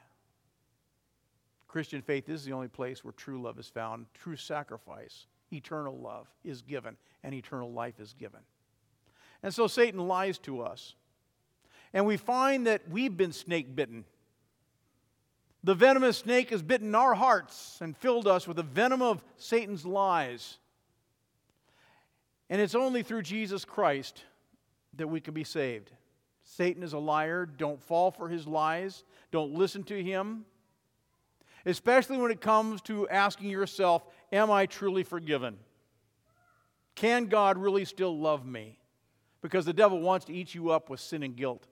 Christian 1.67 2.03
faith 2.03 2.29
is 2.29 2.45
the 2.45 2.53
only 2.53 2.69
place 2.69 3.03
where 3.03 3.13
true 3.13 3.43
love 3.43 3.59
is 3.59 3.69
found, 3.69 4.07
true 4.15 4.37
sacrifice, 4.37 5.27
eternal 5.53 5.99
love 5.99 6.29
is 6.45 6.63
given, 6.63 6.97
and 7.25 7.35
eternal 7.35 7.73
life 7.73 7.99
is 7.99 8.13
given. 8.13 8.41
And 9.43 9.53
so 9.53 9.67
Satan 9.67 10.07
lies 10.07 10.39
to 10.39 10.63
us. 10.63 10.95
And 11.93 12.07
we 12.07 12.17
find 12.17 12.67
that 12.67 12.89
we've 12.89 13.17
been 13.17 13.33
snake 13.33 13.75
bitten. 13.75 14.05
The 15.65 15.75
venomous 15.75 16.19
snake 16.19 16.51
has 16.51 16.63
bitten 16.63 16.95
our 16.95 17.15
hearts 17.15 17.79
and 17.81 17.97
filled 17.97 18.29
us 18.29 18.47
with 18.47 18.59
the 18.59 18.63
venom 18.63 19.01
of 19.01 19.25
Satan's 19.39 19.87
lies. 19.87 20.59
And 22.51 22.61
it's 22.61 22.75
only 22.75 23.03
through 23.03 23.23
Jesus 23.23 23.65
Christ 23.65 24.25
that 24.99 25.09
we 25.09 25.23
can 25.23 25.33
be 25.33 25.43
saved. 25.43 25.91
Satan 26.43 26.83
is 26.83 26.93
a 26.93 26.99
liar. 26.99 27.47
Don't 27.47 27.83
fall 27.83 28.11
for 28.11 28.29
his 28.29 28.47
lies. 28.47 29.05
Don't 29.33 29.55
listen 29.55 29.83
to 29.85 30.03
him. 30.03 30.45
Especially 31.65 32.19
when 32.19 32.31
it 32.31 32.43
comes 32.43 32.83
to 32.83 33.09
asking 33.09 33.49
yourself, 33.49 34.05
Am 34.31 34.51
I 34.51 34.67
truly 34.67 35.03
forgiven? 35.03 35.57
Can 36.95 37.25
God 37.25 37.57
really 37.57 37.87
still 37.87 38.19
love 38.19 38.45
me? 38.45 38.79
Because 39.41 39.65
the 39.65 39.73
devil 39.73 40.01
wants 40.01 40.27
to 40.27 40.35
eat 40.35 40.55
you 40.55 40.69
up 40.69 40.91
with 40.91 41.01
sin 41.01 41.23
and 41.23 41.35
guilt. 41.35 41.67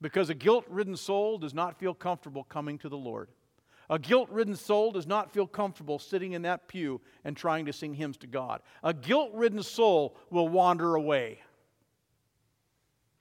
Because 0.00 0.30
a 0.30 0.34
guilt 0.34 0.64
ridden 0.68 0.96
soul 0.96 1.38
does 1.38 1.54
not 1.54 1.78
feel 1.78 1.94
comfortable 1.94 2.44
coming 2.44 2.78
to 2.78 2.88
the 2.88 2.96
Lord. 2.96 3.28
A 3.90 3.98
guilt 3.98 4.28
ridden 4.30 4.54
soul 4.54 4.92
does 4.92 5.06
not 5.06 5.32
feel 5.32 5.46
comfortable 5.46 5.98
sitting 5.98 6.32
in 6.32 6.42
that 6.42 6.68
pew 6.68 7.00
and 7.24 7.36
trying 7.36 7.66
to 7.66 7.72
sing 7.72 7.94
hymns 7.94 8.18
to 8.18 8.26
God. 8.26 8.60
A 8.82 8.92
guilt 8.92 9.30
ridden 9.32 9.62
soul 9.62 10.16
will 10.30 10.48
wander 10.48 10.94
away. 10.94 11.40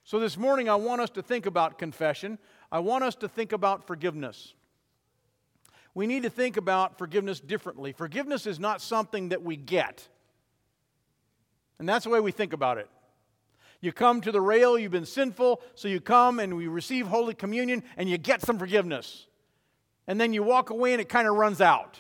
So, 0.03 0.19
this 0.19 0.37
morning, 0.37 0.69
I 0.69 0.75
want 0.75 1.01
us 1.01 1.09
to 1.11 1.21
think 1.21 1.45
about 1.45 1.77
confession. 1.77 2.37
I 2.71 2.79
want 2.79 3.03
us 3.03 3.15
to 3.15 3.27
think 3.27 3.51
about 3.53 3.87
forgiveness. 3.87 4.53
We 5.93 6.05
need 6.05 6.23
to 6.23 6.29
think 6.29 6.57
about 6.57 6.97
forgiveness 6.97 7.39
differently. 7.39 7.91
Forgiveness 7.91 8.45
is 8.45 8.59
not 8.59 8.81
something 8.81 9.29
that 9.29 9.41
we 9.41 9.55
get, 9.55 10.07
and 11.79 11.87
that's 11.87 12.03
the 12.03 12.09
way 12.09 12.19
we 12.19 12.31
think 12.31 12.53
about 12.53 12.77
it. 12.77 12.89
You 13.79 13.91
come 13.91 14.21
to 14.21 14.31
the 14.31 14.41
rail, 14.41 14.77
you've 14.77 14.91
been 14.91 15.05
sinful, 15.05 15.61
so 15.75 15.87
you 15.87 16.01
come 16.01 16.39
and 16.39 16.55
we 16.57 16.67
receive 16.67 17.07
Holy 17.07 17.33
Communion 17.33 17.83
and 17.95 18.09
you 18.09 18.17
get 18.17 18.41
some 18.41 18.57
forgiveness. 18.57 19.27
And 20.07 20.19
then 20.19 20.33
you 20.33 20.41
walk 20.41 20.69
away 20.69 20.93
and 20.93 21.01
it 21.01 21.09
kind 21.09 21.27
of 21.27 21.35
runs 21.35 21.61
out. 21.61 21.99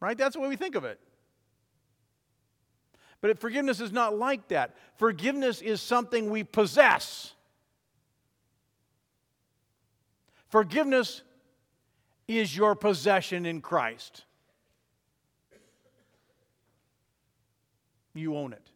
Right? 0.00 0.16
That's 0.16 0.34
the 0.34 0.40
way 0.40 0.48
we 0.48 0.56
think 0.56 0.74
of 0.74 0.84
it. 0.84 0.98
But 3.20 3.38
forgiveness 3.38 3.80
is 3.80 3.92
not 3.92 4.18
like 4.18 4.48
that. 4.48 4.74
Forgiveness 4.96 5.60
is 5.60 5.80
something 5.80 6.30
we 6.30 6.42
possess. 6.42 7.34
Forgiveness 10.48 11.22
is 12.26 12.56
your 12.56 12.74
possession 12.74 13.46
in 13.46 13.60
Christ. 13.60 14.24
You 18.14 18.36
own 18.36 18.52
it. 18.52 18.71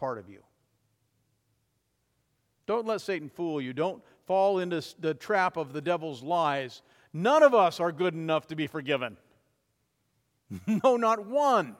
Part 0.00 0.16
of 0.16 0.30
you. 0.30 0.42
Don't 2.66 2.86
let 2.86 3.02
Satan 3.02 3.28
fool 3.28 3.60
you. 3.60 3.74
Don't 3.74 4.02
fall 4.26 4.58
into 4.58 4.82
the 4.98 5.12
trap 5.12 5.58
of 5.58 5.74
the 5.74 5.82
devil's 5.82 6.22
lies. 6.22 6.80
None 7.12 7.42
of 7.42 7.54
us 7.54 7.80
are 7.80 7.92
good 7.92 8.14
enough 8.14 8.46
to 8.46 8.56
be 8.56 8.66
forgiven. 8.66 9.18
no, 10.66 10.96
not 10.96 11.26
one. 11.26 11.76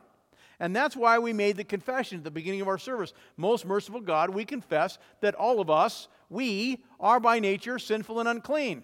And 0.59 0.77
that's 0.77 0.95
why 0.95 1.19
we 1.19 1.33
made 1.33 1.57
the 1.57 1.65
confession 1.65 2.19
at 2.19 2.25
the 2.25 2.31
beginning 2.31 2.61
of 2.61 2.69
our 2.69 2.77
service. 2.77 3.15
Most 3.39 3.65
merciful 3.65 4.03
God, 4.03 4.29
we 4.29 4.45
confess 4.45 4.99
that 5.23 5.35
all 5.35 5.59
of 5.59 5.71
us, 5.71 6.07
we 6.29 6.85
are 7.01 7.21
by 7.21 7.39
nature 7.39 7.79
sinful 7.79 8.21
and 8.21 8.29
unclean. 8.29 8.83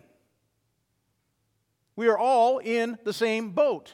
We 1.94 2.08
are 2.08 2.16
all 2.16 2.56
in 2.56 2.96
the 3.04 3.12
same 3.12 3.50
boat. 3.50 3.92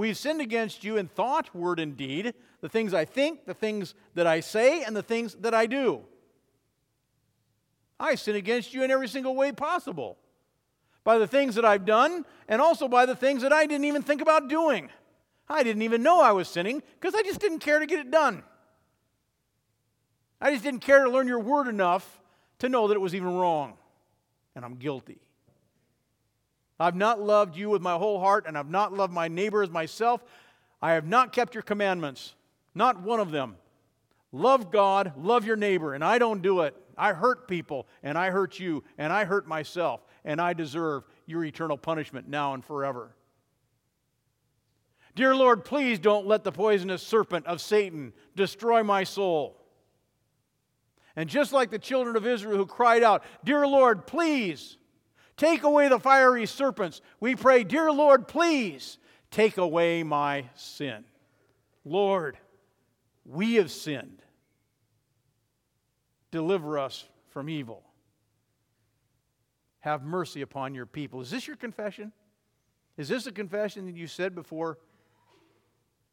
We've 0.00 0.16
sinned 0.16 0.40
against 0.40 0.82
you 0.82 0.96
in 0.96 1.08
thought, 1.08 1.54
word, 1.54 1.78
and 1.78 1.94
deed, 1.94 2.32
the 2.62 2.70
things 2.70 2.94
I 2.94 3.04
think, 3.04 3.44
the 3.44 3.52
things 3.52 3.94
that 4.14 4.26
I 4.26 4.40
say, 4.40 4.82
and 4.82 4.96
the 4.96 5.02
things 5.02 5.34
that 5.42 5.52
I 5.52 5.66
do. 5.66 6.00
I 8.00 8.14
sin 8.14 8.34
against 8.34 8.72
you 8.72 8.82
in 8.82 8.90
every 8.90 9.08
single 9.08 9.36
way 9.36 9.52
possible 9.52 10.16
by 11.04 11.18
the 11.18 11.26
things 11.26 11.54
that 11.56 11.66
I've 11.66 11.84
done, 11.84 12.24
and 12.48 12.62
also 12.62 12.88
by 12.88 13.04
the 13.04 13.14
things 13.14 13.42
that 13.42 13.52
I 13.52 13.66
didn't 13.66 13.84
even 13.84 14.00
think 14.00 14.22
about 14.22 14.48
doing. 14.48 14.88
I 15.50 15.62
didn't 15.62 15.82
even 15.82 16.02
know 16.02 16.22
I 16.22 16.32
was 16.32 16.48
sinning 16.48 16.82
because 16.98 17.14
I 17.14 17.20
just 17.20 17.38
didn't 17.38 17.58
care 17.58 17.78
to 17.78 17.84
get 17.84 17.98
it 17.98 18.10
done. 18.10 18.42
I 20.40 20.50
just 20.50 20.64
didn't 20.64 20.80
care 20.80 21.04
to 21.04 21.10
learn 21.10 21.28
your 21.28 21.40
word 21.40 21.68
enough 21.68 22.22
to 22.60 22.70
know 22.70 22.88
that 22.88 22.94
it 22.94 23.02
was 23.02 23.14
even 23.14 23.34
wrong, 23.34 23.74
and 24.56 24.64
I'm 24.64 24.76
guilty. 24.76 25.20
I've 26.80 26.96
not 26.96 27.20
loved 27.20 27.56
you 27.56 27.68
with 27.68 27.82
my 27.82 27.94
whole 27.94 28.18
heart, 28.18 28.46
and 28.46 28.56
I've 28.56 28.70
not 28.70 28.94
loved 28.94 29.12
my 29.12 29.28
neighbor 29.28 29.62
as 29.62 29.70
myself. 29.70 30.24
I 30.80 30.92
have 30.92 31.06
not 31.06 31.32
kept 31.32 31.54
your 31.54 31.62
commandments, 31.62 32.34
not 32.74 33.02
one 33.02 33.20
of 33.20 33.30
them. 33.30 33.56
Love 34.32 34.70
God, 34.70 35.12
love 35.18 35.44
your 35.44 35.56
neighbor, 35.56 35.92
and 35.92 36.02
I 36.02 36.18
don't 36.18 36.40
do 36.40 36.60
it. 36.62 36.74
I 36.96 37.12
hurt 37.12 37.46
people, 37.46 37.86
and 38.02 38.16
I 38.16 38.30
hurt 38.30 38.58
you, 38.58 38.82
and 38.96 39.12
I 39.12 39.24
hurt 39.24 39.46
myself, 39.46 40.00
and 40.24 40.40
I 40.40 40.54
deserve 40.54 41.04
your 41.26 41.44
eternal 41.44 41.76
punishment 41.76 42.28
now 42.28 42.54
and 42.54 42.64
forever. 42.64 43.14
Dear 45.14 45.36
Lord, 45.36 45.64
please 45.66 45.98
don't 45.98 46.26
let 46.26 46.44
the 46.44 46.52
poisonous 46.52 47.02
serpent 47.02 47.46
of 47.46 47.60
Satan 47.60 48.14
destroy 48.36 48.82
my 48.82 49.04
soul. 49.04 49.60
And 51.14 51.28
just 51.28 51.52
like 51.52 51.70
the 51.70 51.78
children 51.78 52.16
of 52.16 52.26
Israel 52.26 52.56
who 52.56 52.64
cried 52.64 53.02
out, 53.02 53.24
Dear 53.44 53.66
Lord, 53.66 54.06
please 54.06 54.78
Take 55.40 55.62
away 55.62 55.88
the 55.88 55.98
fiery 55.98 56.44
serpents. 56.44 57.00
We 57.18 57.34
pray, 57.34 57.64
Dear 57.64 57.90
Lord, 57.90 58.28
please 58.28 58.98
take 59.30 59.56
away 59.56 60.02
my 60.02 60.44
sin. 60.54 61.02
Lord, 61.82 62.36
we 63.24 63.54
have 63.54 63.70
sinned. 63.70 64.20
Deliver 66.30 66.78
us 66.78 67.06
from 67.30 67.48
evil. 67.48 67.82
Have 69.78 70.02
mercy 70.02 70.42
upon 70.42 70.74
your 70.74 70.84
people. 70.84 71.22
Is 71.22 71.30
this 71.30 71.46
your 71.46 71.56
confession? 71.56 72.12
Is 72.98 73.08
this 73.08 73.26
a 73.26 73.32
confession 73.32 73.86
that 73.86 73.96
you 73.96 74.08
said 74.08 74.34
before 74.34 74.76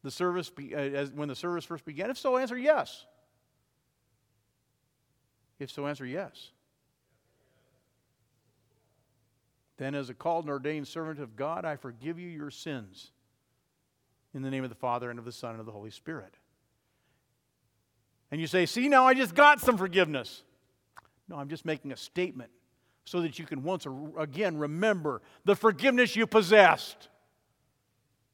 the 0.02 0.10
service, 0.10 0.50
uh, 0.58 0.74
as, 0.74 1.12
when 1.12 1.28
the 1.28 1.36
service 1.36 1.66
first 1.66 1.84
began? 1.84 2.08
If 2.08 2.16
so, 2.16 2.38
answer 2.38 2.56
yes. 2.56 3.04
If 5.58 5.70
so, 5.70 5.86
answer 5.86 6.06
yes. 6.06 6.52
Then, 9.78 9.94
as 9.94 10.10
a 10.10 10.14
called 10.14 10.44
and 10.44 10.50
ordained 10.50 10.88
servant 10.88 11.20
of 11.20 11.36
God, 11.36 11.64
I 11.64 11.76
forgive 11.76 12.18
you 12.18 12.28
your 12.28 12.50
sins 12.50 13.12
in 14.34 14.42
the 14.42 14.50
name 14.50 14.64
of 14.64 14.70
the 14.70 14.76
Father 14.76 15.08
and 15.08 15.18
of 15.18 15.24
the 15.24 15.32
Son 15.32 15.52
and 15.52 15.60
of 15.60 15.66
the 15.66 15.72
Holy 15.72 15.90
Spirit. 15.90 16.34
And 18.30 18.40
you 18.40 18.46
say, 18.46 18.66
See, 18.66 18.88
now 18.88 19.06
I 19.06 19.14
just 19.14 19.34
got 19.34 19.60
some 19.60 19.78
forgiveness. 19.78 20.42
No, 21.28 21.36
I'm 21.36 21.48
just 21.48 21.64
making 21.64 21.92
a 21.92 21.96
statement 21.96 22.50
so 23.04 23.20
that 23.22 23.38
you 23.38 23.46
can 23.46 23.62
once 23.62 23.86
again 24.18 24.58
remember 24.58 25.22
the 25.44 25.54
forgiveness 25.54 26.16
you 26.16 26.26
possessed 26.26 27.08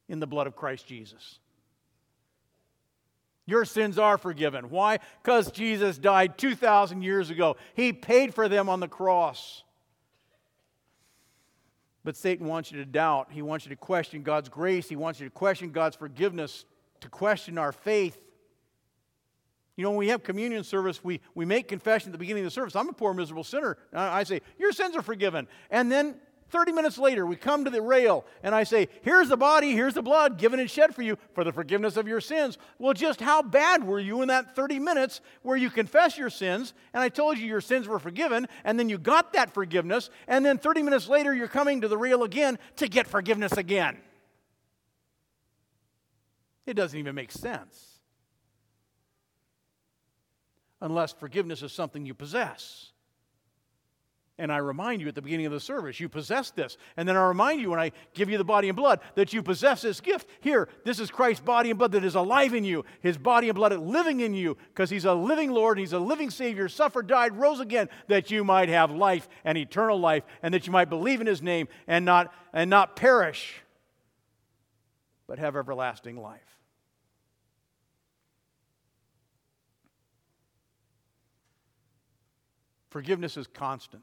in 0.09 0.21
the 0.21 0.27
blood 0.27 0.47
of 0.47 0.57
Christ 0.57 0.87
Jesus. 0.87 1.39
Your 3.47 3.65
sins 3.67 3.99
are 3.99 4.17
forgiven. 4.17 4.71
Why? 4.71 5.01
Because 5.23 5.51
Jesus 5.51 5.99
died 5.99 6.39
2,000 6.39 7.03
years 7.03 7.29
ago. 7.29 7.57
He 7.75 7.93
paid 7.93 8.35
for 8.35 8.49
them 8.49 8.71
on 8.71 8.81
the 8.81 8.89
cross. 8.89 9.64
But 12.05 12.17
Satan 12.17 12.47
wants 12.47 12.71
you 12.71 12.79
to 12.79 12.85
doubt. 12.85 13.29
He 13.31 13.43
wants 13.43 13.65
you 13.65 13.71
to 13.71 13.77
question 13.77 14.23
God's 14.23 14.49
grace. 14.49 14.89
He 14.89 14.97
wants 14.97 15.21
you 15.21 15.27
to 15.27 15.31
question 15.31 15.73
God's 15.73 15.97
forgiveness, 15.97 16.67
to 17.01 17.09
question 17.09 17.57
our 17.57 17.73
faith. 17.73 18.21
You 19.77 19.83
know, 19.83 19.91
when 19.91 19.99
we 19.99 20.09
have 20.09 20.23
communion 20.23 20.63
service, 20.63 21.03
we, 21.03 21.21
we 21.35 21.45
make 21.45 21.67
confession 21.67 22.11
at 22.11 22.13
the 22.13 22.19
beginning 22.19 22.45
of 22.45 22.47
the 22.47 22.55
service. 22.55 22.77
I'm 22.77 22.89
a 22.89 22.93
poor, 22.93 23.13
miserable 23.15 23.43
sinner. 23.43 23.79
I 23.93 24.23
say, 24.23 24.43
Your 24.59 24.73
sins 24.73 24.95
are 24.95 25.03
forgiven. 25.03 25.49
And 25.71 25.91
then 25.91 26.17
30 26.51 26.73
minutes 26.73 26.99
later, 26.99 27.27
we 27.27 27.37
come 27.37 27.65
to 27.65 27.71
the 27.71 27.83
rail 27.83 28.25
and 28.43 28.55
I 28.55 28.65
say, 28.65 28.89
Here's 29.03 29.29
the 29.29 29.37
body, 29.37 29.73
here's 29.73 29.95
the 29.95 30.03
blood 30.03 30.39
given 30.39 30.61
and 30.61 30.71
shed 30.71 30.95
for 30.95 31.03
you 31.03 31.19
for 31.33 31.45
the 31.45 31.53
forgiveness 31.53 31.97
of 31.97 32.07
your 32.07 32.21
sins. 32.21 32.59
Well, 32.79 32.93
just 32.93 33.21
how 33.21 33.43
bad 33.43 33.85
were 33.85 33.99
you 33.99 34.23
in 34.23 34.29
that 34.29 34.55
30 34.55 34.79
minutes 34.79 35.21
where 35.43 35.57
you 35.57 35.71
confess 35.71 36.17
your 36.17 36.31
sins 36.31 36.75
and 36.93 37.03
I 37.03 37.09
told 37.09 37.39
you 37.39 37.47
your 37.47 37.61
sins 37.61 37.89
were 37.89 37.99
forgiven 37.99 38.47
and 38.65 38.79
then 38.79 38.89
you 38.89 38.99
got 38.99 39.33
that 39.33 39.53
forgiveness 39.53 40.11
and 40.29 40.45
then 40.45 40.59
30 40.59 40.83
minutes 40.83 41.09
later 41.09 41.35
you're 41.35 41.49
coming 41.49 41.81
to 41.81 41.89
the 41.89 41.99
rail 41.99 42.23
again 42.23 42.59
to 42.77 42.89
get 42.89 43.07
forgiveness 43.07 43.53
again? 43.53 43.99
It 46.67 46.75
doesn't 46.75 46.99
even 46.99 47.15
make 47.15 47.33
sense 47.33 47.99
unless 50.81 51.13
forgiveness 51.13 51.63
is 51.63 51.73
something 51.73 52.05
you 52.05 52.15
possess. 52.15 52.91
And 54.37 54.51
I 54.51 54.57
remind 54.57 55.01
you 55.01 55.07
at 55.07 55.15
the 55.15 55.23
beginning 55.23 55.47
of 55.47 55.53
the 55.53 55.61
service, 55.61 56.01
you 56.01 56.09
possess 56.09 56.51
this. 56.51 56.77
And 56.97 57.09
then 57.09 57.17
I 57.17 57.25
remind 57.25 57.61
you 57.61 57.71
when 57.71 57.79
I 57.79 57.93
give 58.15 58.29
you 58.29 58.37
the 58.37 58.43
body 58.43 58.69
and 58.69 58.75
blood 58.75 58.99
that 59.15 59.33
you 59.33 59.45
possess 59.45 59.83
this 59.83 60.01
gift. 60.01 60.29
Here, 60.41 60.69
this 60.85 60.99
is 60.99 61.09
Christ's 61.09 61.45
body 61.45 61.71
and 61.71 61.79
blood 61.79 61.93
that 61.93 62.05
is 62.05 62.17
alive 62.17 62.53
in 62.53 62.65
you, 62.65 62.85
his 63.01 63.17
body 63.17 63.49
and 63.49 63.55
blood 63.55 63.73
living 63.79 64.19
in 64.21 64.35
you, 64.35 64.57
because 64.69 64.91
he's 64.91 65.05
a 65.05 65.15
living 65.15 65.53
Lord, 65.53 65.79
and 65.79 65.87
he's 65.87 65.93
a 65.93 66.01
living 66.01 66.31
Savior, 66.31 66.69
suffered, 66.69 67.07
died, 67.07 67.37
rose 67.37 67.61
again, 67.61 67.89
that 68.09 68.33
you 68.33 68.43
might 68.43 68.69
have 68.69 68.91
life 68.91 69.29
and 69.45 69.57
eternal 69.57 70.01
life, 70.01 70.25
and 70.43 70.53
that 70.53 70.67
you 70.67 70.73
might 70.73 70.91
believe 70.91 71.21
in 71.21 71.29
his 71.29 71.41
name 71.41 71.69
and 71.87 72.05
not, 72.05 72.35
and 72.53 72.69
not 72.69 72.97
perish, 72.97 73.63
but 75.29 75.39
have 75.39 75.55
everlasting 75.55 76.17
life. 76.17 76.41
Forgiveness 82.91 83.37
is 83.37 83.47
constant, 83.47 84.03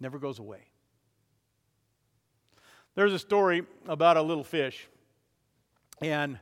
never 0.00 0.18
goes 0.18 0.38
away. 0.38 0.60
There's 2.94 3.12
a 3.12 3.18
story 3.18 3.62
about 3.86 4.16
a 4.16 4.22
little 4.22 4.44
fish, 4.44 4.88
and 6.00 6.38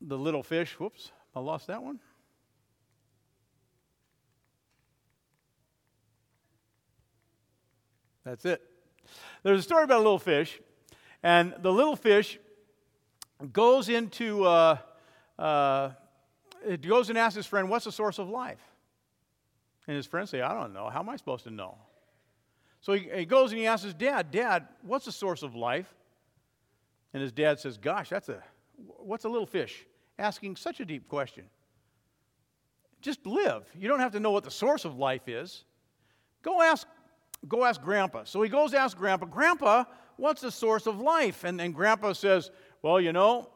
the 0.00 0.16
little 0.16 0.42
fish, 0.42 0.78
whoops, 0.78 1.10
I 1.34 1.40
lost 1.40 1.66
that 1.66 1.82
one. 1.82 1.98
That's 8.24 8.44
it. 8.44 8.62
There's 9.42 9.60
a 9.60 9.62
story 9.62 9.84
about 9.84 9.96
a 9.96 10.04
little 10.04 10.18
fish, 10.18 10.60
and 11.22 11.54
the 11.60 11.72
little 11.72 11.96
fish 11.96 12.38
goes 13.52 13.88
into 13.88 14.44
uh, 14.44 14.76
uh, 15.38 15.90
it 16.66 16.86
goes 16.86 17.08
and 17.08 17.18
asks 17.18 17.36
his 17.36 17.46
friend, 17.46 17.70
What's 17.70 17.84
the 17.84 17.92
source 17.92 18.18
of 18.18 18.28
life? 18.28 18.60
And 19.88 19.96
his 19.96 20.06
friends 20.06 20.30
say, 20.30 20.42
I 20.42 20.52
don't 20.52 20.74
know. 20.74 20.90
How 20.90 21.00
am 21.00 21.08
I 21.08 21.16
supposed 21.16 21.44
to 21.44 21.50
know? 21.50 21.76
So 22.80 22.92
he, 22.92 23.08
he 23.12 23.24
goes 23.24 23.50
and 23.50 23.58
he 23.58 23.66
asks 23.66 23.84
his 23.84 23.94
dad, 23.94 24.30
Dad, 24.30 24.68
what's 24.82 25.06
the 25.06 25.12
source 25.12 25.42
of 25.42 25.56
life? 25.56 25.92
And 27.12 27.22
his 27.22 27.32
dad 27.32 27.58
says, 27.58 27.78
Gosh, 27.78 28.10
that's 28.10 28.28
a 28.28 28.42
what's 28.76 29.24
a 29.24 29.28
little 29.28 29.46
fish? 29.46 29.86
Asking 30.18 30.56
such 30.56 30.80
a 30.80 30.84
deep 30.84 31.08
question. 31.08 31.44
Just 33.00 33.26
live. 33.26 33.64
You 33.76 33.88
don't 33.88 34.00
have 34.00 34.12
to 34.12 34.20
know 34.20 34.30
what 34.30 34.44
the 34.44 34.50
source 34.50 34.84
of 34.84 34.98
life 34.98 35.26
is. 35.26 35.64
Go 36.42 36.60
ask, 36.60 36.86
go 37.46 37.64
ask 37.64 37.80
Grandpa. 37.80 38.24
So 38.24 38.42
he 38.42 38.48
goes 38.48 38.74
ask 38.74 38.96
Grandpa, 38.96 39.26
Grandpa, 39.26 39.84
what's 40.16 40.40
the 40.40 40.50
source 40.50 40.86
of 40.86 41.00
life? 41.00 41.44
And, 41.44 41.60
and 41.60 41.74
Grandpa 41.74 42.12
says, 42.12 42.50
Well, 42.82 43.00
you 43.00 43.12
know, 43.12 43.48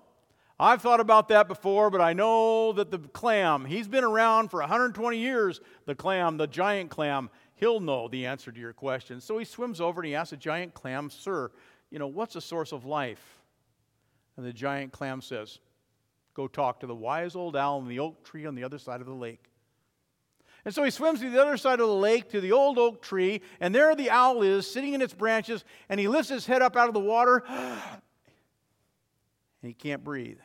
I've 0.62 0.80
thought 0.80 1.00
about 1.00 1.26
that 1.28 1.48
before, 1.48 1.90
but 1.90 2.00
I 2.00 2.12
know 2.12 2.72
that 2.74 2.92
the 2.92 2.98
clam, 3.00 3.64
he's 3.64 3.88
been 3.88 4.04
around 4.04 4.52
for 4.52 4.60
120 4.60 5.18
years, 5.18 5.60
the 5.86 5.96
clam, 5.96 6.36
the 6.36 6.46
giant 6.46 6.88
clam, 6.88 7.30
he'll 7.56 7.80
know 7.80 8.06
the 8.06 8.26
answer 8.26 8.52
to 8.52 8.60
your 8.60 8.72
question. 8.72 9.20
So 9.20 9.38
he 9.38 9.44
swims 9.44 9.80
over 9.80 10.02
and 10.02 10.06
he 10.06 10.14
asks 10.14 10.30
the 10.30 10.36
giant 10.36 10.72
clam, 10.72 11.10
Sir, 11.10 11.50
you 11.90 11.98
know, 11.98 12.06
what's 12.06 12.34
the 12.34 12.40
source 12.40 12.70
of 12.70 12.84
life? 12.84 13.40
And 14.36 14.46
the 14.46 14.52
giant 14.52 14.92
clam 14.92 15.20
says, 15.20 15.58
Go 16.32 16.46
talk 16.46 16.78
to 16.80 16.86
the 16.86 16.94
wise 16.94 17.34
old 17.34 17.56
owl 17.56 17.80
in 17.80 17.88
the 17.88 17.98
oak 17.98 18.24
tree 18.24 18.46
on 18.46 18.54
the 18.54 18.62
other 18.62 18.78
side 18.78 19.00
of 19.00 19.08
the 19.08 19.12
lake. 19.12 19.50
And 20.64 20.72
so 20.72 20.84
he 20.84 20.90
swims 20.92 21.18
to 21.22 21.28
the 21.28 21.42
other 21.42 21.56
side 21.56 21.80
of 21.80 21.88
the 21.88 21.92
lake 21.94 22.30
to 22.30 22.40
the 22.40 22.52
old 22.52 22.78
oak 22.78 23.02
tree, 23.02 23.42
and 23.58 23.74
there 23.74 23.96
the 23.96 24.10
owl 24.10 24.42
is 24.42 24.70
sitting 24.70 24.94
in 24.94 25.02
its 25.02 25.12
branches, 25.12 25.64
and 25.88 25.98
he 25.98 26.06
lifts 26.06 26.30
his 26.30 26.46
head 26.46 26.62
up 26.62 26.76
out 26.76 26.86
of 26.86 26.94
the 26.94 27.00
water, 27.00 27.42
and 27.48 28.00
he 29.60 29.74
can't 29.74 30.04
breathe 30.04 30.38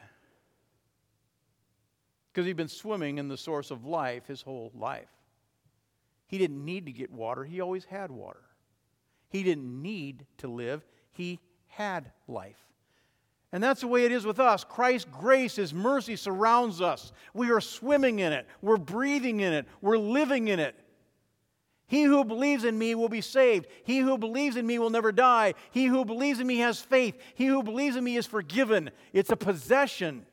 because 2.38 2.46
he'd 2.46 2.56
been 2.56 2.68
swimming 2.68 3.18
in 3.18 3.28
the 3.28 3.36
source 3.36 3.72
of 3.72 3.84
life 3.84 4.28
his 4.28 4.44
whole 4.44 4.72
life. 4.76 5.10
He 6.28 6.38
didn't 6.38 6.64
need 6.64 6.86
to 6.86 6.92
get 6.92 7.12
water, 7.12 7.44
he 7.44 7.62
always 7.62 7.84
had 7.86 8.12
water. 8.12 8.44
He 9.30 9.42
didn't 9.42 9.82
need 9.82 10.24
to 10.38 10.48
live, 10.48 10.86
he 11.10 11.40
had 11.66 12.12
life. 12.28 12.60
And 13.52 13.64
that's 13.64 13.82
the 13.82 13.88
way 13.88 14.06
it 14.06 14.12
is 14.12 14.24
with 14.24 14.40
us. 14.40 14.64
Christ's 14.64 15.10
grace, 15.12 15.56
His 15.56 15.74
mercy 15.74 16.16
surrounds 16.16 16.80
us. 16.80 17.12
We 17.34 17.50
are 17.50 17.60
swimming 17.60 18.20
in 18.20 18.32
it, 18.34 18.46
we're 18.62 18.78
breathing 18.78 19.40
in 19.40 19.52
it, 19.54 19.66
we're 19.82 19.98
living 19.98 20.48
in 20.48 20.60
it. 20.60 20.76
He 21.88 22.04
who 22.04 22.24
believes 22.24 22.66
in 22.66 22.78
me 22.78 22.94
will 22.94 23.10
be 23.10 23.22
saved. 23.22 23.66
He 23.84 23.98
who 23.98 24.16
believes 24.20 24.58
in 24.58 24.68
me 24.68 24.78
will 24.78 24.92
never 24.92 25.12
die. 25.12 25.56
He 25.72 25.86
who 25.86 26.06
believes 26.06 26.40
in 26.40 26.46
me 26.46 26.58
has 26.58 26.80
faith. 26.80 27.18
He 27.34 27.48
who 27.48 27.64
believes 27.64 27.96
in 27.96 28.04
me 28.04 28.16
is 28.16 28.28
forgiven. 28.28 28.92
It's 29.12 29.32
a 29.32 29.38
possession 29.38 30.28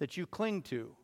that 0.00 0.16
you 0.16 0.26
cling 0.26 0.62
to. 0.62 0.96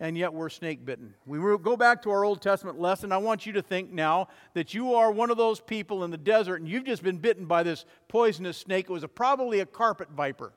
and 0.00 0.16
yet 0.16 0.32
we're 0.32 0.48
snake 0.48 0.84
bitten. 0.84 1.14
We 1.26 1.38
go 1.58 1.76
back 1.76 2.02
to 2.02 2.10
our 2.10 2.24
Old 2.24 2.40
Testament 2.40 2.80
lesson. 2.80 3.12
I 3.12 3.18
want 3.18 3.44
you 3.44 3.52
to 3.52 3.62
think 3.62 3.92
now 3.92 4.28
that 4.54 4.72
you 4.72 4.94
are 4.94 5.12
one 5.12 5.30
of 5.30 5.36
those 5.36 5.60
people 5.60 6.04
in 6.04 6.10
the 6.10 6.16
desert 6.16 6.56
and 6.56 6.68
you've 6.68 6.86
just 6.86 7.02
been 7.02 7.18
bitten 7.18 7.44
by 7.44 7.62
this 7.62 7.84
poisonous 8.08 8.56
snake. 8.56 8.86
It 8.88 8.92
was 8.92 9.04
a, 9.04 9.08
probably 9.08 9.60
a 9.60 9.66
carpet 9.66 10.08
viper. 10.10 10.54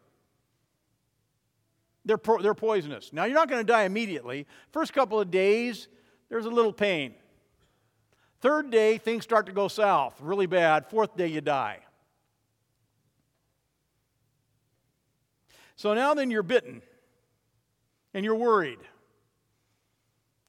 They're, 2.06 2.20
they're 2.42 2.54
poisonous. 2.54 3.12
Now, 3.12 3.26
you're 3.26 3.36
not 3.36 3.50
going 3.50 3.66
to 3.66 3.72
die 3.72 3.84
immediately. 3.84 4.48
First 4.72 4.94
couple 4.94 5.20
of 5.20 5.30
days, 5.30 5.90
there's 6.30 6.46
a 6.46 6.50
little 6.50 6.74
pain. 6.74 7.14
Third 8.40 8.72
day, 8.72 8.98
things 8.98 9.24
start 9.24 9.46
to 9.48 9.52
go 9.52 9.68
south, 9.68 10.20
really 10.22 10.48
bad. 10.48 10.86
Fourth 10.88 11.18
day, 11.18 11.28
you 11.28 11.42
die. 11.42 11.80
So 15.84 15.94
now 15.94 16.14
then 16.14 16.32
you're 16.32 16.44
bitten 16.44 16.82
and 18.14 18.24
you're 18.24 18.38
worried. 18.38 18.80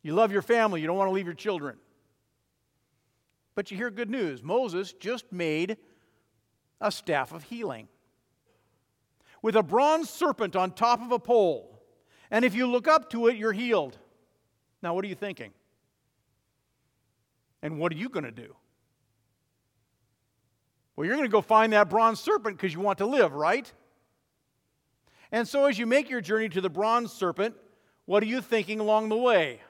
You 0.00 0.14
love 0.14 0.30
your 0.30 0.42
family, 0.42 0.80
you 0.80 0.86
don't 0.86 0.96
want 0.96 1.08
to 1.08 1.12
leave 1.12 1.26
your 1.26 1.34
children. 1.34 1.76
But 3.56 3.68
you 3.68 3.76
hear 3.76 3.90
good 3.90 4.10
news. 4.10 4.44
Moses 4.44 4.92
just 4.92 5.32
made 5.32 5.76
a 6.80 6.92
staff 6.92 7.32
of 7.32 7.42
healing 7.42 7.88
with 9.42 9.56
a 9.56 9.62
bronze 9.64 10.08
serpent 10.08 10.54
on 10.54 10.70
top 10.70 11.02
of 11.02 11.10
a 11.10 11.18
pole. 11.18 11.82
And 12.30 12.44
if 12.44 12.54
you 12.54 12.68
look 12.68 12.86
up 12.86 13.10
to 13.10 13.26
it, 13.26 13.34
you're 13.34 13.52
healed. 13.52 13.98
Now, 14.84 14.94
what 14.94 15.04
are 15.04 15.08
you 15.08 15.16
thinking? 15.16 15.50
And 17.60 17.80
what 17.80 17.90
are 17.90 17.96
you 17.96 18.08
going 18.08 18.22
to 18.22 18.30
do? 18.30 18.54
Well, 20.94 21.04
you're 21.04 21.16
going 21.16 21.28
to 21.28 21.32
go 21.32 21.42
find 21.42 21.72
that 21.72 21.90
bronze 21.90 22.20
serpent 22.20 22.56
because 22.56 22.72
you 22.72 22.78
want 22.78 22.98
to 22.98 23.06
live, 23.06 23.32
right? 23.32 23.72
And 25.34 25.48
so, 25.48 25.64
as 25.64 25.76
you 25.76 25.84
make 25.84 26.10
your 26.10 26.20
journey 26.20 26.48
to 26.50 26.60
the 26.60 26.70
bronze 26.70 27.12
serpent, 27.12 27.56
what 28.04 28.22
are 28.22 28.26
you 28.26 28.40
thinking 28.40 28.78
along 28.78 29.08
the 29.08 29.16
way? 29.16 29.60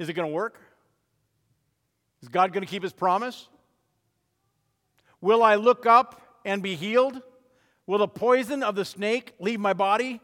Is 0.00 0.08
it 0.08 0.14
going 0.14 0.28
to 0.28 0.34
work? 0.34 0.58
Is 2.22 2.28
God 2.28 2.52
going 2.52 2.64
to 2.64 2.68
keep 2.68 2.82
his 2.82 2.92
promise? 2.92 3.48
Will 5.20 5.44
I 5.44 5.54
look 5.54 5.86
up 5.86 6.40
and 6.44 6.60
be 6.60 6.74
healed? 6.74 7.22
Will 7.86 7.98
the 7.98 8.08
poison 8.08 8.64
of 8.64 8.74
the 8.74 8.84
snake 8.84 9.32
leave 9.38 9.60
my 9.60 9.74
body? 9.74 10.20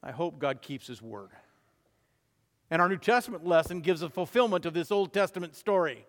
I 0.00 0.12
hope 0.12 0.38
God 0.38 0.62
keeps 0.62 0.86
his 0.86 1.02
word. 1.02 1.30
And 2.70 2.80
our 2.80 2.88
New 2.88 2.98
Testament 2.98 3.44
lesson 3.44 3.80
gives 3.80 4.02
a 4.02 4.08
fulfillment 4.08 4.64
of 4.64 4.74
this 4.74 4.92
Old 4.92 5.12
Testament 5.12 5.56
story. 5.56 6.06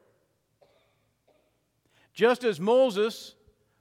Just 2.13 2.43
as 2.43 2.59
Moses 2.59 3.33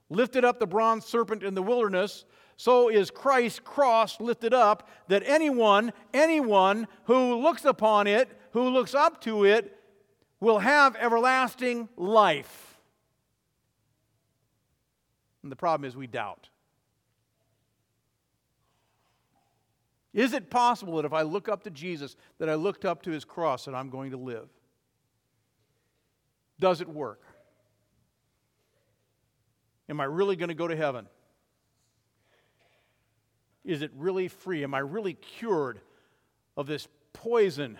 lifted 0.09 0.43
up 0.43 0.57
the 0.57 0.65
bronze 0.65 1.05
serpent 1.05 1.43
in 1.43 1.53
the 1.53 1.61
wilderness, 1.61 2.25
so 2.59 2.89
is 2.89 3.09
Christ's 3.09 3.61
cross 3.61 4.19
lifted 4.19 4.53
up 4.53 4.89
that 5.07 5.23
anyone, 5.25 5.93
anyone 6.13 6.89
who 7.05 7.35
looks 7.35 7.63
upon 7.63 8.05
it, 8.05 8.27
who 8.51 8.67
looks 8.67 8.93
up 8.93 9.21
to 9.21 9.45
it, 9.45 9.79
will 10.41 10.59
have 10.59 10.97
everlasting 10.97 11.87
life. 11.95 12.77
And 15.41 15.49
the 15.49 15.55
problem 15.55 15.87
is 15.87 15.95
we 15.95 16.05
doubt. 16.05 16.49
Is 20.13 20.33
it 20.33 20.49
possible 20.49 20.97
that 20.97 21.05
if 21.05 21.13
I 21.13 21.21
look 21.21 21.47
up 21.47 21.63
to 21.63 21.69
Jesus, 21.69 22.17
that 22.39 22.49
I 22.49 22.55
looked 22.55 22.83
up 22.83 23.03
to 23.03 23.11
his 23.11 23.23
cross, 23.23 23.63
that 23.65 23.73
I'm 23.73 23.89
going 23.89 24.11
to 24.11 24.17
live? 24.17 24.49
Does 26.59 26.81
it 26.81 26.89
work? 26.89 27.21
Am 29.87 30.01
I 30.01 30.03
really 30.03 30.35
going 30.35 30.49
to 30.49 30.55
go 30.55 30.67
to 30.67 30.75
heaven? 30.75 31.07
Is 33.69 33.83
it 33.83 33.91
really 33.95 34.29
free? 34.29 34.63
Am 34.63 34.73
I 34.73 34.79
really 34.79 35.13
cured 35.13 35.79
of 36.57 36.65
this 36.65 36.87
poison 37.13 37.77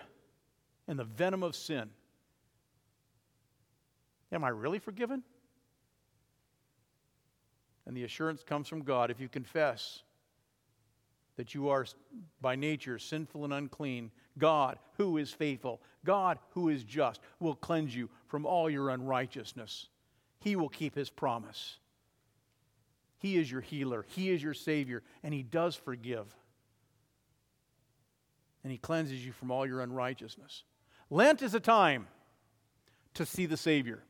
and 0.86 0.96
the 0.96 1.02
venom 1.02 1.42
of 1.42 1.56
sin? 1.56 1.90
Am 4.30 4.44
I 4.44 4.50
really 4.50 4.78
forgiven? 4.78 5.24
And 7.86 7.96
the 7.96 8.04
assurance 8.04 8.44
comes 8.44 8.68
from 8.68 8.82
God 8.82 9.10
if 9.10 9.18
you 9.18 9.28
confess 9.28 10.04
that 11.34 11.56
you 11.56 11.70
are 11.70 11.84
by 12.40 12.54
nature 12.54 13.00
sinful 13.00 13.42
and 13.42 13.52
unclean. 13.52 14.12
God, 14.38 14.78
who 14.96 15.16
is 15.16 15.32
faithful, 15.32 15.80
God, 16.04 16.38
who 16.50 16.68
is 16.68 16.84
just, 16.84 17.20
will 17.40 17.56
cleanse 17.56 17.96
you 17.96 18.08
from 18.28 18.46
all 18.46 18.70
your 18.70 18.90
unrighteousness. 18.90 19.88
He 20.38 20.54
will 20.54 20.68
keep 20.68 20.94
his 20.94 21.10
promise. 21.10 21.78
He 23.20 23.36
is 23.36 23.50
your 23.50 23.60
healer, 23.60 24.04
He 24.08 24.30
is 24.30 24.42
your 24.42 24.54
Savior, 24.54 25.02
and 25.22 25.32
He 25.32 25.42
does 25.42 25.76
forgive. 25.76 26.26
And 28.64 28.72
He 28.72 28.78
cleanses 28.78 29.24
you 29.24 29.32
from 29.32 29.50
all 29.50 29.66
your 29.66 29.82
unrighteousness. 29.82 30.64
Lent 31.10 31.42
is 31.42 31.54
a 31.54 31.60
time 31.60 32.08
to 33.14 33.24
see 33.24 33.46
the 33.46 33.56
Savior, 33.56 34.02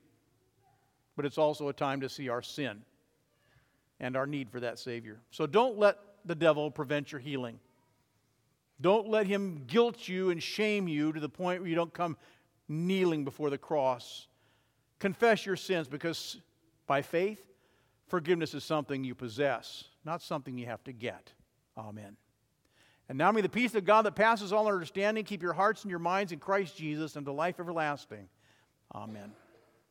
but 1.17 1.27
it's 1.27 1.39
also 1.39 1.69
a 1.69 1.73
time 1.73 2.01
to 2.01 2.09
see 2.09 2.29
our 2.29 2.43
sin 2.43 2.83
and 3.99 4.17
our 4.17 4.27
need 4.27 4.51
for 4.51 4.61
that 4.61 4.79
Savior. 4.79 5.21
So 5.31 5.47
don't 5.47 5.79
let 5.79 5.99
the 6.25 6.35
devil 6.35 6.71
prevent 6.71 7.13
your 7.13 7.21
healing. 7.21 7.59
Don't 8.81 9.09
let 9.09 9.27
him 9.27 9.65
guilt 9.67 10.09
you 10.09 10.31
and 10.31 10.43
shame 10.43 10.89
you 10.89 11.13
to 11.13 11.21
the 11.21 11.29
point 11.29 11.61
where 11.61 11.69
you 11.69 11.75
don't 11.75 11.93
come 11.93 12.17
kneeling 12.69 13.25
before 13.25 13.51
the 13.51 13.59
cross. 13.59 14.27
Confess 14.99 15.45
your 15.45 15.57
sins 15.57 15.89
because 15.89 16.39
by 16.87 17.03
faith, 17.03 17.50
Forgiveness 18.11 18.55
is 18.55 18.65
something 18.65 19.05
you 19.05 19.15
possess, 19.15 19.85
not 20.05 20.21
something 20.21 20.59
you 20.59 20.67
have 20.67 20.83
to 20.85 20.93
get. 20.93 21.33
Amen. 21.79 22.17
And 23.09 23.17
now 23.17 23.31
may 23.31 23.41
the 23.41 23.49
peace 23.49 23.75
of 23.77 23.85
God 23.85 24.03
that 24.03 24.17
passes 24.17 24.53
all 24.53 24.67
understanding 24.67 25.25
keep 25.25 25.43
your 25.43 25.53
hearts 25.53 25.83
and 25.83 25.91
your 25.91 26.01
minds 26.01 26.33
in 26.33 26.41
Christ 26.41 26.77
Jesus 26.77 27.17
unto 27.17 27.31
life 27.31 27.61
everlasting. 27.61 28.29
Amen. 28.93 29.33